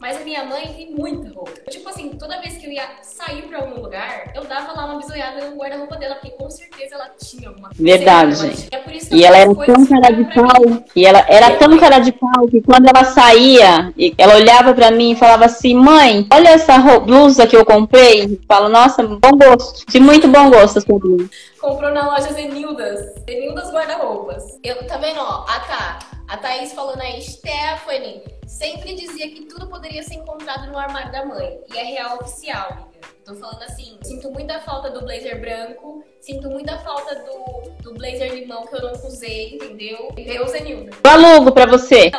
mas 0.00 0.16
a 0.16 0.20
minha 0.20 0.44
mãe 0.44 0.66
tem 0.74 0.90
muita 0.92 1.32
roupa. 1.34 1.52
Tipo 1.70 1.88
assim, 1.88 2.10
toda 2.10 2.40
vez 2.40 2.56
que 2.56 2.66
eu 2.66 2.72
ia 2.72 2.86
sair 3.02 3.42
pra 3.42 3.58
algum 3.58 3.80
lugar, 3.80 4.32
eu 4.34 4.44
dava 4.44 4.72
lá 4.72 4.86
uma 4.86 4.98
bisoiada 4.98 5.48
no 5.48 5.56
guarda-roupa 5.56 5.96
dela, 5.96 6.16
porque 6.16 6.36
com 6.36 6.48
certeza 6.50 6.94
ela 6.94 7.10
tinha 7.22 7.48
alguma 7.48 7.68
coisa. 7.68 7.82
Verdade. 7.82 8.68
É 8.72 9.14
E 9.14 9.24
ela 9.24 9.36
era 9.38 9.54
tão 9.54 9.86
cara 9.86 10.10
de 10.10 10.24
pau, 10.34 10.82
e 10.94 11.06
ela 11.06 11.24
era 11.28 11.56
tão 11.56 11.78
cara 11.78 11.98
de 11.98 12.12
pau 12.12 12.46
que 12.48 12.60
quando 12.62 12.86
ela 12.88 13.04
saía, 13.04 13.92
e 13.96 14.14
ela 14.18 14.34
olhava 14.36 14.74
pra 14.74 14.90
mim 14.90 15.12
e 15.12 15.16
falava 15.16 15.44
assim: 15.46 15.74
Mãe, 15.74 16.26
olha 16.32 16.48
essa 16.50 16.76
ro- 16.76 17.00
blusa 17.00 17.46
que 17.46 17.56
eu 17.56 17.64
comprei. 17.64 18.24
Eu 18.24 18.38
falo, 18.46 18.68
nossa, 18.68 19.02
bom 19.02 19.30
gosto, 19.36 19.84
de 19.90 20.00
muito 20.00 20.28
bom 20.28 20.50
gosto 20.50 20.78
essa 20.78 20.86
blusa. 20.92 21.28
Comprou 21.60 21.90
na 21.92 22.06
loja 22.06 22.32
Zenildas. 22.32 23.00
Zenildas 23.28 23.70
guarda-roupas. 23.72 24.42
Eu, 24.62 24.86
tá 24.86 24.96
vendo, 24.98 25.18
ó? 25.20 25.44
A, 25.48 25.60
Tha, 25.60 25.98
a 26.28 26.36
Thaís 26.36 26.72
falando 26.72 27.00
aí, 27.00 27.20
Stephanie, 27.20 28.22
sempre 28.58 28.94
dizia 28.96 29.30
que 29.30 29.42
tudo 29.46 29.68
poderia 29.68 30.02
ser 30.02 30.16
encontrado 30.16 30.66
no 30.66 30.76
armário 30.76 31.12
da 31.12 31.24
mãe. 31.24 31.60
E 31.72 31.78
é 31.78 31.84
real 31.84 32.18
oficial, 32.18 32.72
amiga. 32.72 32.88
Tô 33.24 33.34
falando 33.36 33.62
assim, 33.62 33.96
sinto 34.02 34.32
muita 34.32 34.58
falta 34.60 34.90
do 34.90 35.02
blazer 35.02 35.40
branco, 35.40 36.02
sinto 36.20 36.50
muita 36.50 36.76
falta 36.78 37.14
do, 37.14 37.70
do 37.82 37.94
blazer 37.94 38.34
limão 38.34 38.66
que 38.66 38.74
eu 38.74 38.82
não 38.82 38.92
usei, 39.06 39.54
entendeu? 39.54 40.08
Entendeu, 40.12 40.48
Zenilda? 40.48 40.90
Eu 41.04 41.10
alugo 41.10 41.52
pra 41.52 41.66
você. 41.66 42.10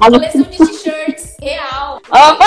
A 0.00 0.10
coleção 0.10 0.42
de 0.42 0.58
t-shirts 0.58 1.36
real. 1.40 2.00
Opa! 2.08 2.46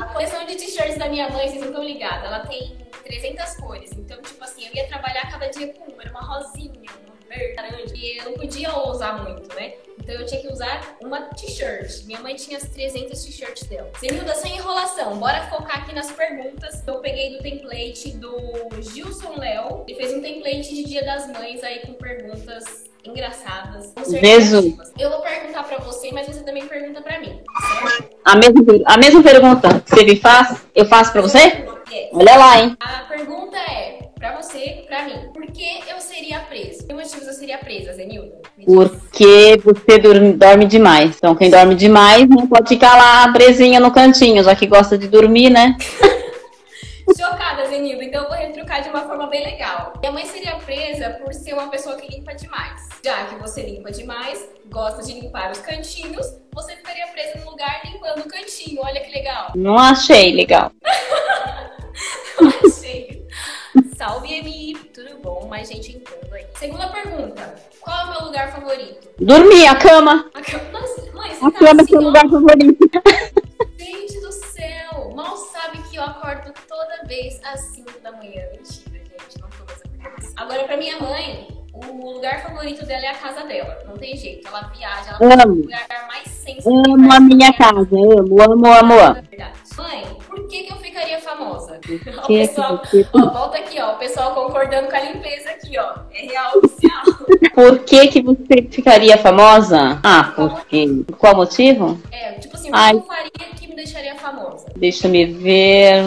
A 0.00 0.04
coleção 0.06 0.46
de 0.46 0.54
t-shirts 0.54 0.96
da 0.96 1.08
minha 1.08 1.28
mãe, 1.28 1.48
vocês 1.48 1.60
não 1.60 1.68
estão 1.68 1.84
ligados, 1.84 2.24
ela 2.24 2.46
tem 2.46 2.78
300 3.04 3.56
cores. 3.56 3.90
Então, 3.92 4.22
tipo 4.22 4.42
assim, 4.42 4.66
eu 4.68 4.74
ia 4.74 4.86
trabalhar 4.86 5.30
cada 5.30 5.48
dia 5.48 5.74
com 5.74 5.92
uma. 5.92 6.02
Era 6.02 6.10
uma 6.10 6.22
rosinha, 6.22 6.72
uma 6.80 7.16
verde, 7.28 7.56
laranja. 7.56 7.94
E 7.94 8.18
eu 8.18 8.24
não 8.26 8.32
podia 8.34 8.78
usar 8.86 9.22
muito, 9.22 9.54
né? 9.56 9.74
Então 10.02 10.16
eu 10.16 10.26
tinha 10.26 10.40
que 10.40 10.48
usar 10.48 10.96
uma 11.00 11.20
t-shirt. 11.22 12.04
Minha 12.06 12.20
mãe 12.20 12.34
tinha 12.34 12.58
as 12.58 12.64
300 12.68 13.24
t-shirts 13.24 13.68
dela. 13.68 13.90
Zenilda, 14.00 14.34
sem 14.34 14.56
enrolação, 14.56 15.16
bora 15.16 15.46
focar 15.48 15.82
aqui 15.82 15.94
nas 15.94 16.10
perguntas. 16.10 16.82
Eu 16.86 16.96
peguei 16.96 17.36
do 17.36 17.42
template 17.42 18.10
do 18.16 18.32
Gilson 18.80 19.38
Léo. 19.38 19.84
Ele 19.86 19.96
fez 19.96 20.12
um 20.12 20.20
template 20.20 20.74
de 20.74 20.84
Dia 20.84 21.04
das 21.04 21.28
Mães 21.28 21.62
aí 21.62 21.80
com 21.80 21.94
perguntas 21.94 22.90
engraçadas. 23.04 23.92
Jesus. 24.08 24.74
Eu 24.98 25.10
vou 25.10 25.20
perguntar 25.20 25.64
pra 25.64 25.78
você, 25.78 26.10
mas 26.12 26.26
você 26.26 26.42
também 26.42 26.66
pergunta 26.66 27.00
pra 27.00 27.20
mim, 27.20 27.40
certo? 27.80 28.16
A 28.24 28.36
mesma, 28.36 28.62
a 28.86 28.96
mesma 28.96 29.22
pergunta 29.22 29.80
que 29.80 29.90
você 29.90 30.04
me 30.04 30.16
faz, 30.16 30.62
eu 30.74 30.84
faço 30.86 31.12
pra 31.12 31.22
você? 31.22 31.64
Olha 32.12 32.36
lá, 32.36 32.60
hein? 32.60 32.76
A 32.80 33.00
pergunta 33.08 33.56
é, 33.56 34.01
pra 34.22 34.40
você, 34.40 34.84
pra 34.86 35.02
mim, 35.02 35.32
por 35.34 35.44
que 35.46 35.82
eu 35.90 36.00
seria 36.00 36.38
presa? 36.38 36.86
Que 36.86 36.94
motivos 36.94 37.26
eu 37.26 37.32
seria 37.32 37.58
presa, 37.58 37.92
Zenilda? 37.92 38.40
Porque 38.64 39.60
você 39.64 39.98
dorme, 40.36 40.64
demais. 40.64 41.16
Então, 41.16 41.34
quem 41.34 41.50
dorme 41.50 41.74
demais 41.74 42.28
não 42.28 42.46
pode 42.46 42.68
ficar 42.68 42.96
lá 42.96 43.32
presinha 43.32 43.80
no 43.80 43.90
cantinho, 43.90 44.44
já 44.44 44.54
que 44.54 44.68
gosta 44.68 44.96
de 44.96 45.08
dormir, 45.08 45.50
né? 45.50 45.76
Chocada, 47.18 47.66
Zenilda, 47.66 48.04
então 48.04 48.22
eu 48.22 48.28
vou 48.28 48.38
retrucar 48.38 48.80
de 48.80 48.90
uma 48.90 49.00
forma 49.00 49.26
bem 49.26 49.42
legal. 49.42 49.92
Minha 49.98 50.12
mãe 50.12 50.24
seria 50.24 50.54
presa 50.54 51.18
por 51.20 51.34
ser 51.34 51.54
uma 51.54 51.66
pessoa 51.66 51.96
que 51.96 52.08
limpa 52.08 52.32
demais. 52.32 52.88
Já 53.04 53.24
que 53.24 53.34
você 53.34 53.62
limpa 53.62 53.90
demais, 53.90 54.48
gosta 54.66 55.02
de 55.02 55.20
limpar 55.20 55.50
os 55.50 55.58
cantinhos, 55.58 56.24
você 56.54 56.76
ficaria 56.76 57.08
presa 57.08 57.44
no 57.44 57.50
lugar 57.50 57.80
limpando 57.84 58.20
o 58.20 58.28
cantinho. 58.28 58.82
Olha 58.84 59.00
que 59.00 59.10
legal. 59.10 59.50
Não 59.56 59.76
achei 59.76 60.32
legal. 60.32 60.70
Achei. 62.64 63.22
Salve, 63.96 64.32
Emi. 64.34 64.74
Tudo 64.94 65.18
bom? 65.22 65.46
Mais 65.48 65.68
gente 65.68 65.96
entrando 65.96 66.32
aí. 66.34 66.46
Segunda 66.58 66.88
pergunta. 66.88 67.54
Qual 67.80 67.96
é 68.00 68.04
o 68.04 68.10
meu 68.12 68.20
lugar 68.26 68.52
favorito? 68.52 69.08
Dormir, 69.18 69.66
a 69.66 69.76
cama. 69.76 70.30
A 70.34 70.40
cama. 70.42 70.70
Nossa, 70.72 71.12
mãe, 71.12 71.30
você 71.34 71.44
A 71.46 71.50
tá 71.50 71.58
cama 71.58 71.80
é 71.80 71.82
assim, 71.82 71.92
seu 71.92 71.98
ó. 72.00 72.02
lugar 72.04 72.28
favorito. 72.28 72.90
Gente 73.78 74.20
do 74.20 74.32
céu! 74.32 75.12
Mal 75.14 75.36
sabe 75.36 75.78
que 75.88 75.96
eu 75.96 76.02
acordo 76.02 76.52
toda 76.68 77.04
vez 77.06 77.40
às 77.44 77.60
5 77.74 78.00
da 78.02 78.12
manhã. 78.12 78.42
Mentira, 78.52 78.98
gente. 78.98 79.40
Não 79.40 79.48
tô 79.50 79.64
mais. 79.98 80.32
Agora, 80.36 80.64
pra 80.64 80.76
minha 80.76 80.98
mãe, 81.00 81.48
o 81.72 82.12
lugar 82.14 82.42
favorito 82.42 82.84
dela 82.86 83.04
é 83.04 83.08
a 83.08 83.14
casa 83.14 83.44
dela. 83.46 83.78
Não 83.86 83.96
tem 83.96 84.16
jeito. 84.16 84.46
Ela 84.48 84.62
viaja, 84.76 85.16
ela 85.20 85.36
vai 85.36 85.46
pro 85.46 85.54
lugar 85.54 85.86
mais 86.08 86.28
senso. 86.28 86.68
Amo 86.68 87.12
a 87.12 87.20
minha 87.20 87.52
casa, 87.52 87.88
amo, 87.92 88.42
amo, 88.42 88.66
amo, 88.72 88.94
amo. 89.00 89.14
Verdade. 89.14 89.52
Mãe, 89.76 90.04
por 90.26 90.46
que, 90.48 90.64
que 90.64 90.72
eu 90.72 90.76
ficaria 90.76 91.20
famosa? 91.20 91.80
Ó, 92.18 92.22
o 92.24 92.26
pessoal, 92.26 92.78
que- 92.78 93.06
ó, 93.12 93.30
volta 93.30 93.58
aqui, 93.58 93.80
ó. 93.80 93.92
O 93.94 93.98
pessoal 93.98 94.34
concordando 94.34 94.88
com 94.88 94.96
a 94.96 95.00
limpeza 95.00 95.50
aqui, 95.50 95.78
ó. 95.78 95.94
É 96.12 96.26
real 96.26 96.58
oficial. 96.58 97.02
Por 97.54 97.80
que 97.80 98.08
que 98.08 98.22
você 98.22 98.62
ficaria 98.70 99.18
famosa? 99.18 100.00
Ah, 100.02 100.32
porque... 100.34 101.04
Qual 101.18 101.36
motivo? 101.36 102.00
É, 102.10 102.32
tipo 102.34 102.56
assim, 102.56 102.70
o 102.70 102.72
que 102.72 102.78
Ai. 102.78 102.94
eu 102.94 103.02
faria 103.02 103.30
que 103.30 103.66
me 103.68 103.74
deixaria 103.76 104.14
famosa? 104.16 104.66
Deixa 104.74 105.06
me 105.06 105.26
ver... 105.26 106.02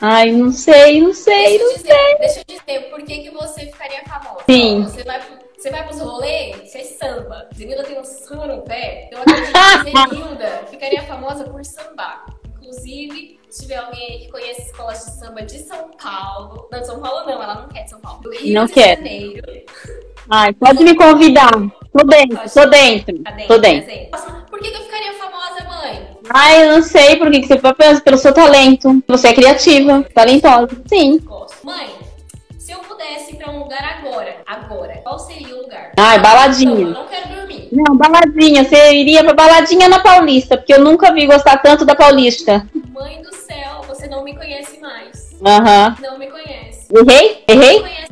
Ai, 0.00 0.30
não 0.32 0.50
sei, 0.50 1.00
não 1.00 1.14
sei, 1.14 1.58
Deixa 1.58 1.64
não 1.64 1.70
eu 1.70 1.76
dizer, 1.78 2.18
deixa 2.18 2.40
eu 2.40 2.44
dizer, 2.58 2.90
por 2.90 3.02
que, 3.02 3.18
que 3.20 3.30
você 3.30 3.60
ficaria 3.66 4.02
famosa? 4.04 4.44
Sim. 4.44 4.82
Você 4.82 5.04
vai, 5.04 5.20
você 5.56 5.70
vai 5.70 5.84
pros 5.86 6.00
rolês, 6.00 6.56
você 6.70 6.84
samba. 6.84 7.48
Zenilda 7.56 7.82
tem 7.84 7.98
um 7.98 8.04
samba 8.04 8.46
no 8.46 8.62
pé. 8.62 9.08
Eu 9.10 9.20
acredito 9.20 9.52
que 9.84 10.14
Zenilda 10.16 10.46
ficaria 10.70 11.02
famosa 11.04 11.44
por 11.44 11.64
sambar. 11.64 12.26
Inclusive, 12.66 13.38
se 13.48 13.62
tiver 13.62 13.76
alguém 13.76 14.02
aí 14.10 14.18
que 14.18 14.28
conhece 14.28 14.62
escolas 14.62 15.04
de 15.04 15.10
samba 15.20 15.42
de 15.42 15.56
São 15.60 15.88
Paulo. 16.02 16.68
Não, 16.72 16.80
de 16.80 16.86
São 16.86 17.00
Paulo 17.00 17.24
não, 17.24 17.40
ela 17.40 17.54
não 17.54 17.68
quer 17.68 17.84
de 17.84 17.90
São 17.90 18.00
Paulo. 18.00 18.20
Do 18.22 18.30
Rio 18.32 18.54
Não 18.54 18.66
de 18.66 18.72
quero. 18.72 18.96
Janeiro. 18.96 19.52
Ai, 20.28 20.52
pode 20.52 20.82
me 20.82 20.96
convidar. 20.96 21.52
Tô 21.52 22.04
dentro, 22.04 22.38
tô 22.52 22.66
dentro, 22.66 23.22
Cadê? 23.22 23.44
tô 23.44 23.58
dentro. 23.58 23.94
Por 24.50 24.58
que, 24.58 24.70
que 24.72 24.76
eu 24.76 24.82
ficaria 24.82 25.12
famosa, 25.14 25.64
mãe? 25.68 26.08
Ai, 26.28 26.64
eu 26.66 26.74
não 26.74 26.82
sei 26.82 27.16
por 27.16 27.30
que 27.30 27.40
que 27.40 27.46
você 27.46 27.56
pensa 27.56 28.00
pelo 28.00 28.18
seu 28.18 28.34
talento. 28.34 29.00
Você 29.06 29.28
é 29.28 29.34
criativa, 29.34 30.02
talentosa. 30.12 30.82
Sim. 30.88 31.18
Gosto. 31.20 31.64
Mãe, 31.64 31.88
se 32.58 32.72
eu 32.72 32.80
pudesse 32.80 33.34
ir 33.34 33.36
pra 33.36 33.52
um 33.52 33.60
lugar 33.60 33.84
agora, 34.00 34.42
agora, 34.44 34.96
qual 35.04 35.20
seria 35.20 35.54
o 35.54 35.62
lugar? 35.62 35.92
Ai, 35.96 36.18
baladinha. 36.18 36.80
eu 36.80 36.90
não 36.90 37.06
quero 37.06 37.28
dormir. 37.28 37.45
Não, 37.72 37.96
baladinha. 37.96 38.64
Você 38.64 38.92
iria 38.94 39.22
pra 39.24 39.34
baladinha 39.34 39.88
na 39.88 40.00
Paulista, 40.00 40.56
porque 40.56 40.72
eu 40.74 40.80
nunca 40.80 41.12
vi 41.12 41.26
gostar 41.26 41.58
tanto 41.58 41.84
da 41.84 41.94
Paulista. 41.94 42.66
Mãe 42.92 43.20
do 43.22 43.34
céu, 43.34 43.82
você 43.86 44.06
não 44.08 44.24
me 44.24 44.34
conhece 44.34 44.78
mais. 44.80 45.34
Aham. 45.44 45.96
Não 46.00 46.18
me 46.18 46.26
conhece. 46.28 46.86
Errei? 46.94 47.44
Não 47.48 47.54
Errei? 47.54 47.74
me 47.74 47.80
conhece. 47.80 48.06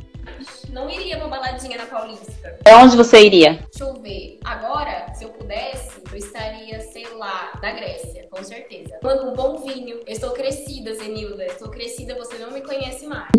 Não 0.85 0.91
iria 0.91 1.17
pra 1.17 1.29
baladinha 1.29 1.79
na 1.79 1.87
Paulista. 1.87 2.59
É 2.63 2.77
onde 2.77 2.95
você 2.95 3.25
iria? 3.25 3.59
Deixa 3.73 3.85
eu 3.85 3.95
ver. 4.03 4.39
Agora, 4.45 5.07
se 5.15 5.25
eu 5.25 5.31
pudesse, 5.31 6.03
eu 6.13 6.19
estaria, 6.19 6.79
sei 6.93 7.09
lá, 7.15 7.53
na 7.63 7.73
Grécia, 7.73 8.27
com 8.31 8.45
certeza. 8.45 8.99
Tomando 9.01 9.31
um 9.31 9.35
bom 9.35 9.57
vinho. 9.67 10.01
Eu 10.07 10.13
estou 10.13 10.33
crescida, 10.33 10.95
Zenilda. 10.95 11.47
Estou 11.47 11.71
crescida, 11.71 12.15
você 12.17 12.37
não 12.37 12.51
me 12.51 12.61
conhece 12.61 13.07
mais. 13.07 13.31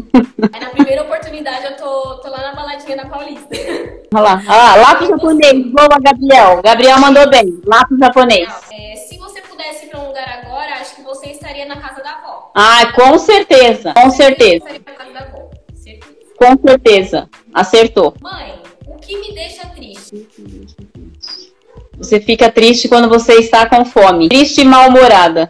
Aí 0.51 0.59
na 0.59 0.71
primeira 0.71 1.03
oportunidade 1.03 1.65
eu 1.65 1.77
tô, 1.77 2.15
tô 2.15 2.29
lá 2.31 2.41
na 2.41 2.55
baladinha 2.55 2.95
na 2.95 3.05
Paulista. 3.07 3.55
Olha 4.11 4.23
lá. 4.23 4.41
Olha 4.47 4.57
lá, 4.57 4.75
lá 4.77 4.95
pro 4.95 5.07
japonês. 5.07 5.67
Boa, 5.67 5.99
Gabriel. 6.01 6.61
Gabriel 6.63 6.99
mandou 6.99 7.29
bem. 7.29 7.61
Lá 7.63 7.85
pro 7.85 7.99
japonês. 7.99 8.49
É, 8.71 8.95
se 8.95 9.19
você 9.19 9.39
pudesse 9.41 9.85
ir 9.85 9.89
pra 9.89 9.99
um 9.99 10.07
lugar 10.07 10.27
agora, 10.43 10.73
acho 10.81 10.95
que 10.95 11.03
você 11.03 11.27
estaria 11.27 11.67
na 11.67 11.79
casa 11.79 12.01
da 12.01 12.09
avó. 12.13 12.51
Ai, 12.55 12.91
com 12.93 13.19
certeza. 13.19 13.93
Com 13.93 14.09
certeza. 14.09 14.65
Estaria 14.65 14.81
na 14.83 14.93
casa 14.93 15.11
da 15.13 15.19
avó. 15.19 15.34
Com 16.37 16.57
certeza. 16.67 17.29
Acertou. 17.53 18.13
Mãe, 18.21 18.53
o 18.87 18.95
que 18.95 19.17
me 19.19 19.33
deixa 19.33 19.65
triste? 19.67 20.27
Você 21.97 22.19
fica 22.19 22.51
triste 22.51 22.89
quando 22.89 23.07
você 23.07 23.33
está 23.35 23.67
com 23.69 23.85
fome. 23.85 24.27
Triste 24.27 24.61
e 24.61 24.65
mal-humorada. 24.65 25.49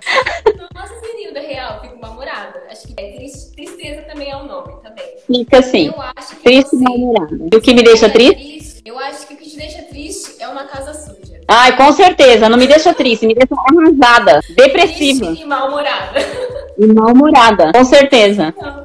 Nossa, 0.76 0.94
Zenilda, 1.00 1.40
real, 1.40 1.82
fico 1.82 2.00
mal-humorada. 2.00 2.62
Acho 2.72 2.88
que 2.88 2.94
é 2.98 3.12
triste- 3.14 3.52
tristeza 3.56 4.02
também 4.04 4.30
é 4.30 4.36
o 4.38 4.44
nome, 4.46 4.74
também. 4.84 5.06
Fica 5.26 5.58
assim. 5.60 5.88
Eu 5.88 6.02
acho 6.16 6.36
que 6.36 6.44
Triste 6.44 6.76
e 6.76 6.80
mal-humorada. 6.80 7.36
E 7.52 7.56
o 7.58 7.62
que 7.62 7.74
me 7.74 7.82
deixa 7.82 8.10
triste? 8.10 8.82
Eu 8.86 9.00
acho 9.00 9.26
que 9.28 9.34
o 9.34 9.38
que 9.38 9.50
te 9.50 9.58
deixa 9.58 9.82
triste 9.84 10.36
é 10.40 10.48
uma 10.48 10.66
casa 10.66 10.94
suja. 10.94 11.42
Ai, 11.48 11.76
com 11.76 11.92
certeza. 11.92 12.48
Não 12.48 12.58
me 12.60 12.68
deixa 12.68 12.94
triste. 12.94 13.26
Me 13.26 13.34
deixa 13.34 13.56
arrasada. 13.56 14.40
Depressiva. 14.56 15.26
Triste 15.28 15.42
e 15.44 15.46
mal-humorada. 15.48 16.20
E 16.78 16.86
mal-humorada. 16.86 17.72
Com 17.74 17.84
certeza. 17.86 18.54
Não, 18.62 18.85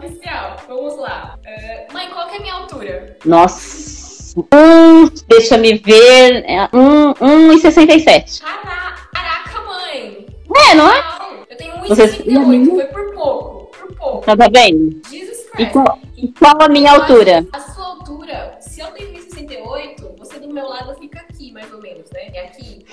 Nossa. 3.31 4.41
Um, 4.53 5.09
deixa 5.29 5.57
me 5.57 5.75
ver. 5.79 6.45
é, 6.47 6.69
Um, 6.73 7.15
um 7.21 7.53
e 7.53 7.59
67. 7.61 8.41
Caraca, 8.43 9.61
mãe. 9.67 10.27
É, 10.71 10.75
não 10.75 10.91
é? 10.93 11.03
Não, 11.03 11.45
eu 11.49 11.57
tenho 11.57 11.79
Você- 11.89 12.05
1,68. 12.25 12.71
Foi 12.71 12.85
por 12.87 13.15
pouco. 13.15 13.67
Por 13.79 13.97
pouco. 13.97 14.21
Tá 14.27 14.35
vendo? 14.35 15.01
Jesus 15.09 15.39
E 15.47 15.67
Christ. 15.67 15.73
qual, 15.73 15.99
e 16.17 16.29
qual 16.29 16.63
a 16.63 16.69
minha 16.69 16.93
altura? 16.93 17.47
A 17.53 17.61
sua 17.61 17.85
altura, 17.87 18.57
se 18.61 18.81
eu 18.81 18.89
tenho 18.89 19.13
1,68, 19.15 20.17
você 20.19 20.39
do 20.39 20.53
meu 20.53 20.69
lado 20.69 20.95
fica 20.97 21.21
aqui, 21.21 21.53
mais 21.53 21.73
ou 21.73 21.81
menos, 21.81 22.11
né? 22.13 22.31
É 22.35 22.47
aqui. 22.47 22.85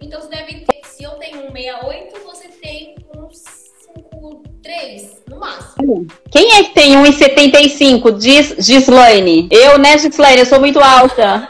Então 0.00 0.20
você 0.20 0.28
deve 0.28 0.60
ter, 0.66 0.80
se 0.84 1.02
eu 1.02 1.10
tenho 1.12 1.46
um 1.48 1.52
68, 1.52 2.20
você 2.24 2.48
tem 2.48 2.94
uns 3.16 3.42
5, 3.94 4.42
3, 4.68 5.22
no 5.30 5.40
máximo. 5.40 6.06
Quem 6.30 6.52
é 6.52 6.64
que 6.64 6.74
tem 6.74 6.92
1,75? 7.02 8.18
Diz 8.18 8.54
Gislaine. 8.58 9.48
Eu, 9.50 9.78
né, 9.78 9.96
Gislaine? 9.96 10.40
Eu 10.40 10.46
sou 10.46 10.60
muito 10.60 10.78
alta. 10.78 11.48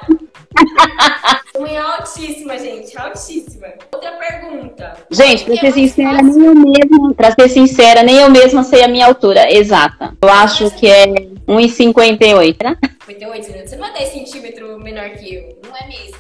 Unha 1.59 1.83
altíssima, 1.83 2.57
gente, 2.57 2.97
altíssima. 2.97 3.67
Outra 3.93 4.13
pergunta. 4.13 4.95
Gente, 5.11 5.45
pra 5.45 5.57
ser 5.57 5.73
sincera, 5.73 6.23
nem 6.23 6.45
eu 6.45 6.55
mesma, 6.55 7.15
pra 7.15 7.33
ser 7.33 7.49
sincera, 7.49 8.03
nem 8.05 8.19
eu 8.19 8.31
mesma 8.31 8.63
sei 8.63 8.85
a 8.85 8.89
minha 8.89 9.07
altura 9.07 9.53
exata. 9.53 10.17
Eu 10.23 10.29
acho 10.29 10.71
que 10.71 10.87
é 10.87 11.07
1,58, 11.07 12.57
né? 12.63 12.77
58, 13.05 13.69
você 13.69 13.77
não 13.77 13.87
é 13.87 13.93
10 13.95 14.09
centímetros 14.11 14.81
menor 14.81 15.11
que 15.11 15.35
eu, 15.35 15.59
não 15.69 15.77
é 15.77 15.89
mesmo? 15.89 16.19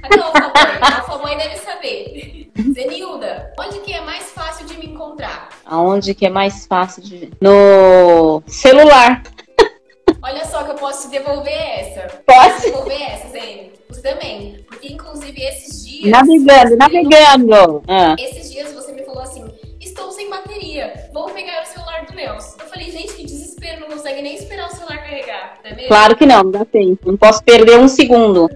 Cadê 0.00 0.18
o 0.18 0.22
Alphamãe? 0.22 0.78
A 0.80 0.96
Alphamãe 1.00 1.36
deve 1.36 1.56
saber. 1.56 2.46
Zenilda, 2.72 3.52
onde 3.58 3.78
que 3.80 3.92
é 3.92 4.00
mais 4.00 4.30
fácil 4.32 4.66
de 4.66 4.76
me 4.78 4.86
encontrar? 4.86 5.48
Aonde 5.64 6.14
que 6.14 6.26
é 6.26 6.30
mais 6.30 6.66
fácil 6.66 7.02
de... 7.02 7.30
No 7.40 8.42
celular. 8.46 9.22
Olha 10.22 10.44
só 10.44 10.64
que 10.64 10.72
eu 10.72 10.74
posso 10.74 11.08
te 11.08 11.18
devolver 11.18 11.52
essa. 11.52 12.20
Posso? 12.26 12.62
devolver 12.62 13.00
essa, 13.00 13.28
Zene. 13.28 13.72
Você 13.88 14.02
também. 14.02 14.64
Porque, 14.66 14.92
inclusive, 14.92 15.40
esses 15.40 15.86
dias... 15.86 16.10
Navegando, 16.10 16.76
navegando. 16.76 17.82
Ah. 17.86 18.16
Esses 18.18 18.50
dias 18.50 18.72
você 18.72 18.92
me 18.92 19.04
falou 19.04 19.22
assim, 19.22 19.44
estou 19.80 20.10
sem 20.10 20.28
bateria, 20.28 21.08
vou 21.12 21.30
pegar 21.30 21.62
o 21.62 21.66
celular 21.66 22.06
do 22.06 22.14
Nelson. 22.14 22.56
Eu 22.60 22.66
falei, 22.66 22.90
gente, 22.90 23.14
que 23.14 23.24
desespero, 23.24 23.80
não 23.80 23.88
consegue 23.88 24.20
nem 24.20 24.34
esperar 24.34 24.68
o 24.68 24.74
celular 24.74 24.98
carregar, 24.98 25.58
tá 25.62 25.70
mesmo? 25.70 25.88
Claro 25.88 26.16
que 26.16 26.26
não, 26.26 26.42
não 26.42 26.50
dá 26.50 26.64
tempo. 26.64 27.10
Não 27.10 27.16
posso 27.16 27.42
perder 27.44 27.78
um 27.78 27.88
segundo. 27.88 28.48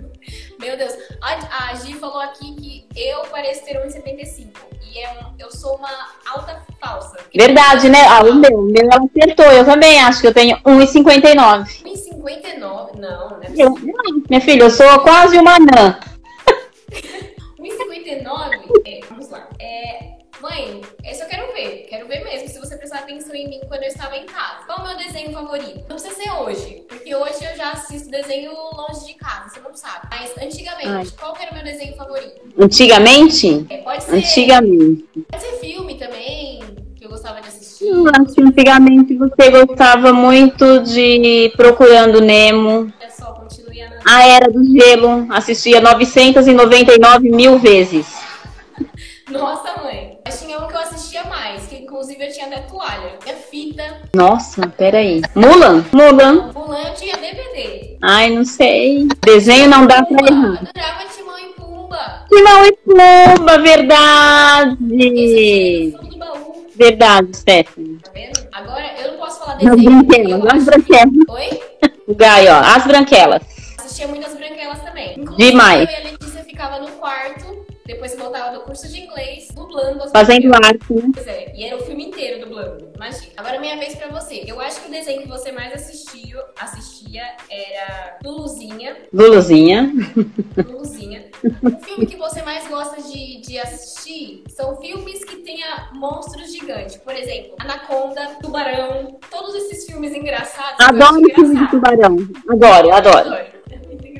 Meu 0.58 0.76
Deus, 0.76 0.92
a, 1.20 1.70
a 1.70 1.74
Gi 1.74 1.94
falou 1.94 2.20
aqui 2.20 2.54
que 2.54 2.81
eu 2.96 3.22
pareço 3.30 3.64
ter 3.64 3.74
1,75 3.84 4.48
e 4.92 4.98
é 4.98 5.10
um, 5.12 5.32
eu 5.38 5.50
sou 5.50 5.76
uma 5.76 5.88
alta 6.26 6.62
falsa. 6.80 7.16
Verdade, 7.34 7.88
né? 7.88 7.98
Ah, 8.06 8.20
o 8.24 8.34
meu, 8.34 8.58
o 8.58 8.62
meu 8.62 8.82
ela 8.90 9.02
acertou. 9.04 9.46
Eu 9.46 9.64
também 9.64 10.00
acho 10.00 10.20
que 10.20 10.26
eu 10.26 10.34
tenho 10.34 10.56
1,59. 10.58 11.82
1,59? 11.84 12.96
Não, 12.98 13.30
não 13.30 13.42
é 13.42 13.46
Eu, 13.56 13.70
possível. 13.72 13.94
não, 14.04 14.22
minha 14.28 14.40
filha, 14.40 14.62
eu 14.64 14.70
sou 14.70 15.00
quase 15.00 15.38
uma 15.38 15.54
anã. 15.56 15.98
1,59? 17.58 18.82
É, 18.86 19.00
vamos 19.08 19.30
lá. 19.30 19.48
É, 19.58 20.11
mãe, 20.42 20.80
esse 21.04 21.22
eu 21.22 21.28
quero 21.28 21.52
ver. 21.54 21.86
Quero 21.88 22.08
ver 22.08 22.24
mesmo 22.24 22.48
se 22.48 22.58
você 22.58 22.76
prestar 22.76 22.98
atenção 22.98 23.34
em 23.34 23.48
mim 23.48 23.60
quando 23.68 23.84
eu 23.84 23.88
estava 23.88 24.16
em 24.16 24.26
casa. 24.26 24.64
Qual 24.66 24.78
é 24.78 24.82
o 24.82 24.86
meu 24.88 24.96
desenho 24.98 25.32
favorito? 25.32 25.84
Não 25.88 25.96
precisa 25.96 26.14
ser 26.14 26.30
hoje, 26.32 26.82
porque 26.88 27.14
hoje 27.14 27.44
eu 27.44 27.56
já 27.56 27.70
assisto 27.70 28.10
desenho 28.10 28.50
longe 28.52 29.06
de 29.06 29.14
casa, 29.14 29.48
você 29.48 29.60
não 29.60 29.74
sabe. 29.74 30.08
Mas 30.10 30.32
antigamente, 30.36 30.88
Ai. 30.88 31.06
qual 31.18 31.36
era 31.40 31.52
o 31.52 31.54
meu 31.54 31.62
desenho 31.62 31.94
favorito? 31.94 32.40
Antigamente? 32.58 33.66
É, 33.70 33.78
pode 33.78 34.02
ser. 34.02 34.16
Antigamente. 34.16 35.04
Pode 35.30 35.42
ser 35.42 35.52
filme 35.60 35.94
também, 35.94 36.60
que 36.96 37.04
eu 37.04 37.08
gostava 37.08 37.40
de 37.40 37.48
assistir. 37.48 37.86
Eu 37.86 38.08
acho 38.08 38.34
que 38.34 38.42
antigamente 38.42 39.16
você 39.16 39.50
gostava 39.50 40.12
muito 40.12 40.80
de 40.80 41.52
Procurando 41.56 42.20
Nemo. 42.20 42.92
Olha 43.00 43.10
só, 43.10 43.32
continue 43.32 43.80
a 43.80 43.90
A 44.04 44.26
Era 44.26 44.50
do 44.50 44.64
Gelo. 44.64 45.26
Assistia 45.30 45.80
999 45.80 47.30
mil 47.30 47.58
vezes. 47.58 48.06
Nossa, 49.30 49.80
mãe. 49.82 49.91
Inclusive 52.02 52.24
eu 52.26 52.32
tinha 52.32 52.46
até 52.46 52.58
toalha. 52.62 53.12
Minha 53.24 53.36
fita. 53.36 53.84
Nossa, 54.14 54.66
peraí. 54.66 55.22
Mulan? 55.36 55.84
Mulan. 55.92 56.50
Mulan 56.52 56.80
eu 56.88 56.94
tinha 56.94 57.16
DVD. 57.16 57.96
Ai, 58.02 58.28
não 58.30 58.44
sei. 58.44 59.06
Desenho 59.24 59.68
não 59.68 59.86
dá 59.86 60.02
pra 60.02 60.16
errar. 60.26 60.58
Adorava 60.68 61.04
Timão 61.16 61.38
e 61.38 61.52
Pumba. 61.54 62.24
Timão 62.28 62.66
e 62.66 62.72
Pumba, 63.36 63.58
verdade. 63.58 64.76
baú. 66.18 66.66
Verdade, 66.74 67.36
Stephanie. 67.36 67.98
Tá 68.02 68.10
vendo? 68.12 68.48
Agora 68.52 68.84
eu 69.00 69.12
não 69.12 69.18
posso 69.18 69.38
falar 69.38 69.52
As 69.54 69.58
desenho. 69.60 70.04
porque 70.04 70.22
branquelas, 70.22 70.54
as 70.54 70.64
branquelas. 70.64 71.12
Oi? 71.28 71.60
O 72.08 72.14
Gaio, 72.16 72.50
ó. 72.50 72.56
As 72.76 72.84
branquelas. 72.84 73.42
Assistia 73.78 74.08
muitas 74.08 74.34
branquelas 74.34 74.80
também. 74.82 75.12
Inclusive, 75.16 75.50
Demais. 75.50 75.88
Eu 75.88 75.94
e 75.94 75.96
a 75.96 76.10
Letícia 76.10 76.42
ficava 76.44 76.78
no 76.80 76.88
quarto, 76.92 77.41
depois 77.92 78.14
voltava 78.16 78.56
do 78.56 78.64
curso 78.64 78.88
de 78.88 79.00
inglês, 79.00 79.48
dublando 79.54 80.08
Fazendo 80.10 80.48
branquelas. 80.48 80.68
arte, 80.68 80.92
né? 80.94 81.10
Pois 81.14 81.26
é, 81.26 81.52
e 81.54 81.64
era 81.64 81.76
o 81.76 81.80
filme 81.84 82.06
inteiro 82.06 82.44
dublando, 82.44 82.90
imagina. 82.94 83.32
Agora 83.36 83.60
minha 83.60 83.76
vez 83.76 83.94
pra 83.94 84.08
você. 84.08 84.44
Eu 84.46 84.60
acho 84.60 84.80
que 84.80 84.88
o 84.88 84.90
desenho 84.90 85.22
que 85.22 85.28
você 85.28 85.52
mais 85.52 85.72
assistiu, 85.74 86.38
assistia 86.58 87.22
era 87.50 88.18
Luluzinha. 88.24 88.96
Luluzinha. 89.12 89.92
Luluzinha. 90.56 91.30
O 91.62 91.84
filme 91.84 92.06
que 92.06 92.16
você 92.16 92.42
mais 92.42 92.66
gosta 92.68 93.02
de, 93.02 93.40
de 93.40 93.58
assistir 93.58 94.44
são 94.48 94.76
filmes 94.76 95.24
que 95.24 95.36
tenha 95.36 95.90
monstros 95.94 96.52
gigantes. 96.52 96.96
Por 96.96 97.14
exemplo, 97.14 97.56
Anaconda, 97.58 98.36
Tubarão, 98.40 99.18
todos 99.30 99.54
esses 99.54 99.86
filmes 99.86 100.14
engraçados. 100.14 100.84
Adoro 100.86 101.22
filme 101.34 101.58
de 101.58 101.70
tubarão. 101.70 102.16
Adoro, 102.48 102.92
adoro. 102.92 103.30
Muito 103.30 103.61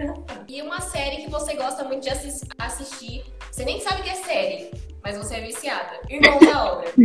engraçado. 0.02 0.44
E 0.48 0.62
uma 0.62 0.80
série 0.80 1.16
que 1.22 1.30
você 1.30 1.54
gosta 1.54 1.84
muito 1.84 2.02
de 2.02 2.10
assis- 2.10 2.44
assistir. 2.58 3.24
Você 3.50 3.64
nem 3.64 3.80
sabe 3.80 4.02
que 4.02 4.10
é 4.10 4.14
série, 4.14 4.70
mas 5.02 5.16
você 5.18 5.36
é 5.36 5.40
viciada. 5.42 6.00
Irmãos 6.08 6.40
da 6.40 6.72
Obra. 6.72 6.90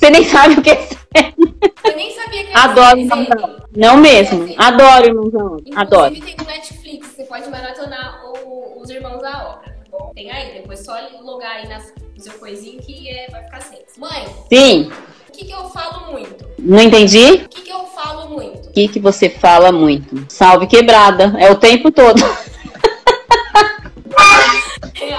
Você 0.00 0.08
nem 0.10 0.24
sabe 0.24 0.54
o 0.54 0.62
que 0.62 0.70
é. 0.70 0.76
Você 0.86 1.94
nem 1.94 2.10
sabia 2.14 2.44
que 2.44 2.50
era 2.52 2.62
Adoro 2.64 2.86
série, 2.96 3.08
série. 3.08 3.26
da 3.26 3.44
Obra. 3.44 3.64
Não 3.76 3.96
mesmo. 3.98 4.54
Adoro 4.58 5.06
Irmãos 5.06 5.30
da 5.32 5.44
Obra. 5.44 5.62
Adoro. 5.76 6.14
Inclusive 6.14 6.36
tem 6.36 6.46
no 6.46 6.52
Netflix, 6.52 7.06
você 7.08 7.24
pode 7.24 7.48
maratonar 7.50 8.24
o- 8.24 8.80
os 8.80 8.88
Irmãos 8.88 9.20
da 9.20 9.48
Obra, 9.50 9.70
tá 9.72 9.84
bom? 9.98 10.12
Tem 10.14 10.30
aí, 10.30 10.54
depois 10.54 10.80
só 10.80 10.96
logar 11.22 11.56
aí 11.56 11.68
nas, 11.68 11.92
no 12.16 12.22
seu 12.22 12.32
coisinho 12.38 12.80
que 12.80 13.08
é, 13.10 13.28
vai 13.30 13.42
ficar 13.44 13.60
sem. 13.62 13.78
Mãe, 13.98 14.26
Sim. 14.50 14.90
o 15.28 15.32
que, 15.32 15.44
que 15.44 15.52
eu 15.52 15.68
falo 15.68 16.12
muito? 16.12 16.46
Não 16.58 16.80
entendi? 16.80 17.32
O 17.44 17.48
que, 17.48 17.60
que 17.62 17.70
eu 17.72 17.84
falo 17.86 18.30
muito? 18.30 18.59
Que, 18.74 18.88
que 18.88 19.00
você 19.00 19.28
fala 19.28 19.72
muito? 19.72 20.24
Salve 20.28 20.66
quebrada. 20.66 21.34
É 21.38 21.50
o 21.50 21.56
tempo 21.56 21.90
todo. 21.90 22.20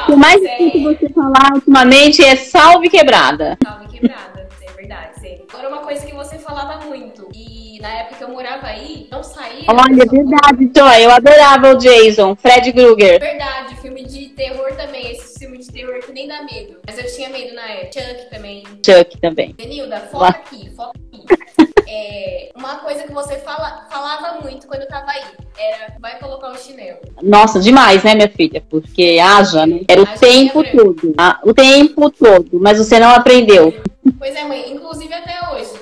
O 0.08 0.16
mais 0.18 0.42
é- 0.44 0.58
difícil 0.58 0.84
você 0.84 1.10
falar 1.10 1.54
ultimamente 1.54 2.24
é 2.24 2.36
salve 2.36 2.90
quebrada. 2.90 3.58
Salve 3.64 3.88
quebrada, 3.88 4.48
é 4.62 4.72
verdade, 4.74 5.20
sim. 5.20 5.38
Agora 5.52 5.70
uma 5.70 5.78
coisa 5.80 6.06
que 6.06 6.14
você 6.14 6.38
falava 6.38 6.86
muito, 6.86 7.30
e 7.34 7.80
na 7.82 7.90
época 7.90 8.16
que 8.18 8.24
eu 8.24 8.30
morava 8.30 8.68
aí, 8.68 9.08
não 9.12 9.24
saía. 9.24 9.64
Olha, 9.68 10.04
é 10.04 10.06
verdade, 10.06 10.72
Joy. 10.76 11.04
Eu 11.04 11.12
adorava 11.12 11.72
o 11.72 11.78
Jason, 11.78 12.36
Fred 12.36 12.74
Krueger. 12.74 13.20
Verdade, 13.20 13.76
filme 13.78 14.04
de 14.04 14.30
terror 14.30 14.72
também, 14.76 15.12
esse 15.12 15.40
filme 15.40 15.58
de 15.60 15.68
terror 15.72 16.00
que 16.00 16.12
nem 16.12 16.28
dá 16.28 16.44
medo. 16.44 16.76
Mas 16.86 16.98
eu 16.98 17.06
tinha 17.16 17.30
medo 17.30 17.56
na 17.56 17.66
época. 17.70 18.02
Chuck 18.02 18.30
também. 18.30 18.64
Chuck 18.86 19.18
também. 19.22 19.54
Denilda, 19.58 20.00
foca 20.12 20.24
Lá. 20.24 20.30
aqui, 20.30 20.70
foca 20.76 20.92
aqui. 21.14 21.71
É, 21.94 22.52
uma 22.56 22.76
coisa 22.76 23.04
que 23.04 23.12
você 23.12 23.36
fala, 23.40 23.86
falava 23.92 24.40
muito 24.40 24.66
quando 24.66 24.84
eu 24.84 24.88
tava 24.88 25.12
aí 25.12 25.24
era 25.58 25.94
vai 26.00 26.18
colocar 26.20 26.50
o 26.50 26.58
chinelo. 26.58 27.00
Nossa, 27.22 27.60
demais, 27.60 28.02
né, 28.02 28.16
minha 28.16 28.30
filha? 28.30 28.64
Porque 28.70 29.20
haja, 29.22 29.66
né? 29.66 29.82
Era 29.90 30.00
o 30.00 30.08
Haja 30.08 30.18
tempo 30.18 30.64
todo. 30.64 31.14
Ah, 31.18 31.42
o 31.44 31.54
tempo 31.54 32.10
todo. 32.10 32.48
Mas 32.62 32.78
você 32.78 32.98
não 32.98 33.10
aprendeu. 33.10 33.76
Pois 34.18 34.34
é, 34.34 34.46
mãe, 34.46 34.72
inclusive 34.72 35.14
até 35.14 35.38
hoje. 35.52 35.74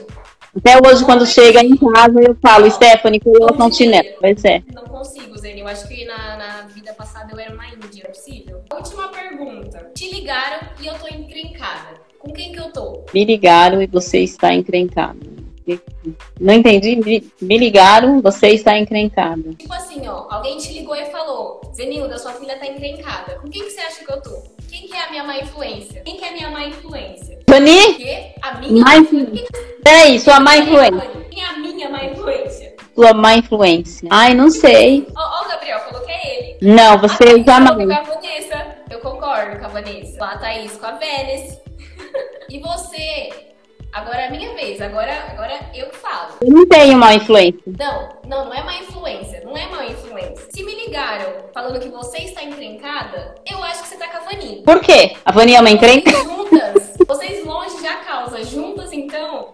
Até 0.58 0.80
hoje, 0.84 1.06
quando 1.06 1.28
chega 1.28 1.64
em 1.64 1.78
casa, 1.78 2.20
eu 2.20 2.36
falo, 2.42 2.70
Stephanie, 2.72 3.20
coloca 3.20 3.64
um 3.64 3.72
chinelo. 3.72 4.10
Pois 4.20 4.44
é. 4.44 4.64
Não 4.74 4.86
consigo, 4.86 5.38
Zene. 5.38 5.60
Eu 5.60 5.68
acho 5.68 5.88
que 5.88 6.06
na, 6.06 6.38
na 6.38 6.62
vida 6.74 6.92
passada 6.94 7.32
eu 7.32 7.38
era 7.38 7.54
uma 7.54 7.68
índia. 7.68 8.06
É 8.06 8.08
possível? 8.08 8.64
Última 8.74 9.10
pergunta. 9.10 9.92
Te 9.94 10.10
ligaram 10.12 10.70
e 10.82 10.88
eu 10.88 10.96
tô 10.96 11.08
encrencada. 11.08 12.00
Com 12.18 12.34
quem 12.34 12.52
que 12.52 12.60
eu 12.60 12.72
tô? 12.72 13.06
Me 13.14 13.24
ligaram 13.24 13.80
e 13.82 13.88
você 13.88 14.20
está 14.20 14.52
Não 16.40 16.54
entendi. 16.54 16.96
Me, 16.96 17.32
me 17.42 17.58
ligaram, 17.58 18.22
você 18.22 18.48
está 18.50 18.78
encrencado. 18.78 19.54
Tipo 19.56 19.74
assim, 19.74 20.08
ó. 20.08 20.28
Alguém 20.30 20.58
te 20.58 20.72
ligou 20.74 20.96
e 20.96 21.06
falou 21.08 21.60
Zenilda, 21.76 22.18
sua 22.18 22.32
filha 22.34 22.58
tá 22.58 22.66
encrencada. 22.66 23.36
Com 23.42 23.50
quem 23.50 23.64
que 23.64 23.70
você 23.72 23.82
acha 23.82 24.06
que 24.06 24.12
eu 24.12 24.22
tô? 24.22 24.42
Quem 24.70 24.88
que 24.88 24.94
é 24.96 25.04
a 25.06 25.10
minha 25.10 25.24
má 25.24 25.38
influência? 25.38 26.02
Quem 26.02 26.18
que 26.18 26.24
é 26.24 26.30
a 26.30 26.32
minha 26.32 26.50
má 26.52 26.66
influência? 26.66 27.40
Vani, 27.48 27.94
quê? 27.96 28.32
A 28.42 28.54
minha 28.60 28.84
Má 28.86 28.98
influência? 28.98 29.48
peraí, 29.84 30.20
sua 30.20 30.40
má 30.40 30.58
influência. 30.58 31.10
Quem 31.32 31.44
é 31.44 31.48
a 31.48 31.58
minha 31.58 31.90
má 31.90 32.04
influência? 32.06 32.76
Sua 32.94 33.14
má 33.14 33.36
influência. 33.36 34.08
Ai, 34.12 34.34
não 34.36 34.50
sei. 34.52 35.08
Ó, 35.16 35.46
o 35.46 35.48
Gabriel, 35.50 35.80
falou 35.80 36.06
que 36.06 36.12
é 36.12 36.38
ele. 36.38 36.58
Não, 36.62 36.94
A 36.94 36.98
você 36.98 37.18
Thaís 37.24 37.46
falou 37.46 37.68
jamais. 37.68 37.88
que 37.88 37.94
é 37.94 37.98
a 37.98 38.04
Vanessa. 38.04 38.76
Eu 38.92 39.00
concordo 39.00 39.58
com 39.60 39.66
a 39.66 39.70
Vanessa. 39.70 40.24
A 40.26 40.38
Thaís 40.38 40.78
com 40.78 40.86
a 40.86 40.92
Vênice. 40.92 41.60
e 42.50 42.60
você? 42.60 43.30
Agora 43.92 44.22
é 44.22 44.28
a 44.28 44.32
minha 44.32 44.54
vez. 44.54 44.80
Agora, 44.82 45.12
agora 45.32 45.60
eu 45.74 45.88
que 45.88 45.98
falo. 45.98 46.36
Eu 46.42 46.54
não 46.54 46.68
tenho 46.68 46.98
má 46.98 47.16
influência. 47.16 47.60
Não, 47.66 48.10
não, 48.28 48.46
não 48.46 48.54
é 48.54 48.64
má 48.64 48.78
influência. 48.78 49.42
Não 49.44 49.58
é 49.58 49.66
má 49.68 49.86
influência. 49.86 50.46
Se 50.50 50.64
me 50.64 50.76
ligaram 50.86 51.46
falando 51.54 51.80
que 51.80 51.90
você 51.90 52.20
está 52.20 52.44
encrencada, 52.44 53.36
eu 53.50 53.64
acho 53.64 53.84
que 53.84 53.90
você 53.90 53.98
tá 53.98 54.08
com 54.08 54.18
a 54.18 54.20
Vaninha. 54.22 54.64
Por 54.64 54.80
quê? 54.80 55.16
A 55.26 55.32
Vani 55.32 55.56
é 55.56 55.60
uma 55.60 55.72
encrenca? 55.72 56.12
Vocês 56.12 56.24
juntas, 56.24 56.98
vocês 57.08 57.46
longe 57.46 57.82
já 57.82 57.98
causa. 57.98 58.44
Juntas, 58.44 58.94
então. 58.94 59.54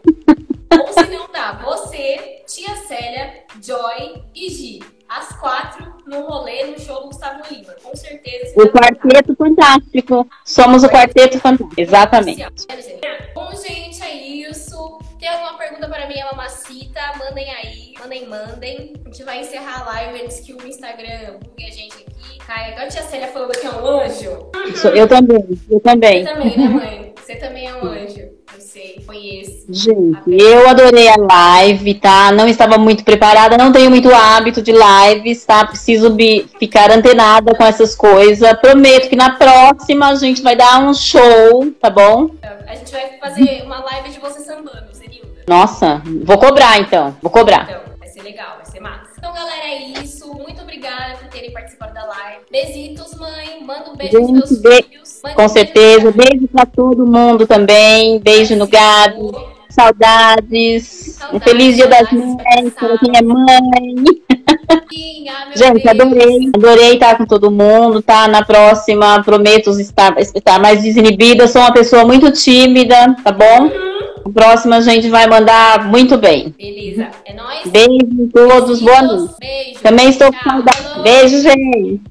Ou 0.81 0.93
se 0.93 1.05
não 1.07 1.31
dá, 1.31 1.53
você, 1.63 2.43
Tia 2.47 2.75
Célia, 2.87 3.43
Joy 3.61 4.23
e 4.33 4.49
Gi. 4.49 4.79
As 5.07 5.29
quatro 5.39 5.93
num 6.07 6.23
rolê 6.23 6.65
no 6.65 6.79
show 6.79 7.01
do 7.01 7.07
Gustavo 7.07 7.43
Lima. 7.49 7.73
Com 7.83 7.95
certeza 7.95 8.59
O 8.59 8.67
Quarteto 8.69 9.35
Fantástico. 9.35 10.27
Somos 10.43 10.83
o 10.83 10.89
Quarteto 10.89 11.39
Fantástico. 11.39 11.69
Exatamente. 11.77 12.43
Bom, 13.35 13.51
gente, 13.51 14.01
é 14.01 14.15
isso. 14.15 14.99
Tem 15.19 15.29
alguma 15.29 15.57
pergunta 15.57 15.87
para 15.87 16.07
mim, 16.07 16.15
é 16.15 16.25
Mamacita? 16.25 16.99
Mandem 17.19 17.49
aí. 17.51 17.93
Mandem, 17.99 18.27
mandem. 18.27 18.93
A 19.05 19.09
gente 19.09 19.23
vai 19.23 19.41
encerrar 19.41 19.81
a 19.81 19.85
live 19.85 20.23
antes 20.23 20.39
que 20.39 20.53
o 20.53 20.67
Instagram 20.67 21.39
bugue 21.39 21.65
a 21.65 21.71
gente 21.71 21.95
aqui. 21.95 22.37
Caia, 22.45 22.75
a 22.79 22.87
tia 22.87 23.03
Célia 23.03 23.27
falou 23.27 23.49
que 23.49 23.65
é 23.65 23.69
um 23.69 23.87
anjo. 23.87 24.51
Eu 24.93 25.07
também, 25.07 25.45
eu 25.69 25.79
também. 25.79 26.23
Você 26.23 26.33
também, 26.33 26.57
né, 26.57 26.67
mãe? 26.67 27.13
Você 27.15 27.35
também 27.37 27.67
é 27.67 27.75
um 27.75 27.85
anjo. 27.87 28.04
Conheço. 29.05 29.65
Gente, 29.69 30.19
eu 30.27 30.67
adorei 30.67 31.07
a 31.07 31.15
live, 31.15 31.93
tá? 31.95 32.31
Não 32.31 32.47
estava 32.47 32.77
muito 32.77 33.03
preparada, 33.03 33.57
não 33.57 33.71
tenho 33.71 33.89
muito 33.89 34.13
hábito 34.13 34.61
de 34.61 34.71
lives, 34.71 35.45
tá? 35.45 35.65
Preciso 35.65 36.15
ficar 36.59 36.91
antenada 36.91 37.53
com 37.55 37.63
essas 37.63 37.95
coisas. 37.95 38.51
Prometo 38.59 39.09
que 39.09 39.15
na 39.15 39.31
próxima 39.31 40.07
a 40.09 40.15
gente 40.15 40.41
vai 40.41 40.55
dar 40.55 40.79
um 40.79 40.93
show, 40.93 41.71
tá 41.79 41.89
bom? 41.89 42.29
A 42.67 42.75
gente 42.75 42.91
vai 42.91 43.17
fazer 43.19 43.63
uma 43.63 43.79
live 43.83 44.09
de 44.09 44.19
você 44.19 44.39
sambando, 44.41 44.93
Zerilda. 44.93 45.43
Nossa, 45.47 46.01
vou 46.23 46.37
cobrar 46.37 46.79
então, 46.79 47.15
vou 47.21 47.31
cobrar. 47.31 47.67
Então, 47.69 47.81
vai 47.99 48.09
ser 48.09 48.23
legal, 48.23 48.57
vai 48.57 48.65
ser 48.65 48.79
massa. 48.79 49.11
Então, 49.17 49.33
galera, 49.33 49.65
é 49.65 50.01
isso. 50.01 50.14
Muito 50.45 50.61
obrigada 50.61 51.15
por 51.17 51.27
terem 51.29 51.51
participado 51.51 51.93
da 51.95 52.05
live. 52.05 52.41
Besitos, 52.51 53.15
mãe. 53.15 53.63
Manda 53.63 53.89
um 53.89 53.95
beijo 53.95 54.11
Gente, 54.15 54.39
pros 54.39 54.61
meus 54.61 54.85
filhos. 54.85 55.19
Manda 55.23 55.35
Com 55.35 55.45
um 55.45 55.49
certeza. 55.49 56.11
Beijo 56.11 56.29
Beijo 56.31 56.47
pra 56.49 56.65
todo 56.67 57.05
mundo 57.07 57.47
também. 57.47 58.19
Beijo 58.19 58.55
no 58.55 58.67
Gabi. 58.67 59.31
Saudades. 59.69 61.17
Um 61.33 61.39
feliz 61.39 61.75
dia 61.75 61.87
das 61.87 62.11
mães 62.11 62.73
para 62.79 62.97
quem 62.99 63.11
é 63.15 63.21
mãe. 63.23 63.95
Sim, 64.93 65.25
ah, 65.29 65.47
Gente, 65.55 65.83
Deus. 65.83 65.87
adorei. 65.87 66.51
Adorei 66.55 66.93
estar 66.93 67.17
com 67.17 67.25
todo 67.25 67.49
mundo, 67.49 68.01
tá? 68.03 68.27
Na 68.27 68.45
próxima, 68.45 69.23
prometo 69.23 69.71
estar, 69.79 70.15
estar 70.19 70.59
mais 70.59 70.83
desinibida. 70.83 71.47
Sou 71.47 71.61
uma 71.61 71.73
pessoa 71.73 72.05
muito 72.05 72.31
tímida, 72.31 73.15
tá 73.23 73.31
bom? 73.31 73.69
Na 74.25 74.31
próxima 74.31 74.77
a 74.77 74.81
gente 74.81 75.07
vai 75.07 75.27
mandar 75.27 75.87
muito 75.87 76.17
bem. 76.17 76.53
Beleza. 76.57 77.09
É 77.25 77.33
nóis. 77.33 77.67
Beijo 77.67 77.89
a 77.89 78.33
todos, 78.33 78.81
boa 78.81 79.01
noite. 79.03 79.35
Beijo. 79.39 79.79
Também 79.81 80.09
estou 80.09 80.33
com 80.33 80.49
saudade. 80.49 81.03
Beijo, 81.03 81.41
gente. 81.41 82.01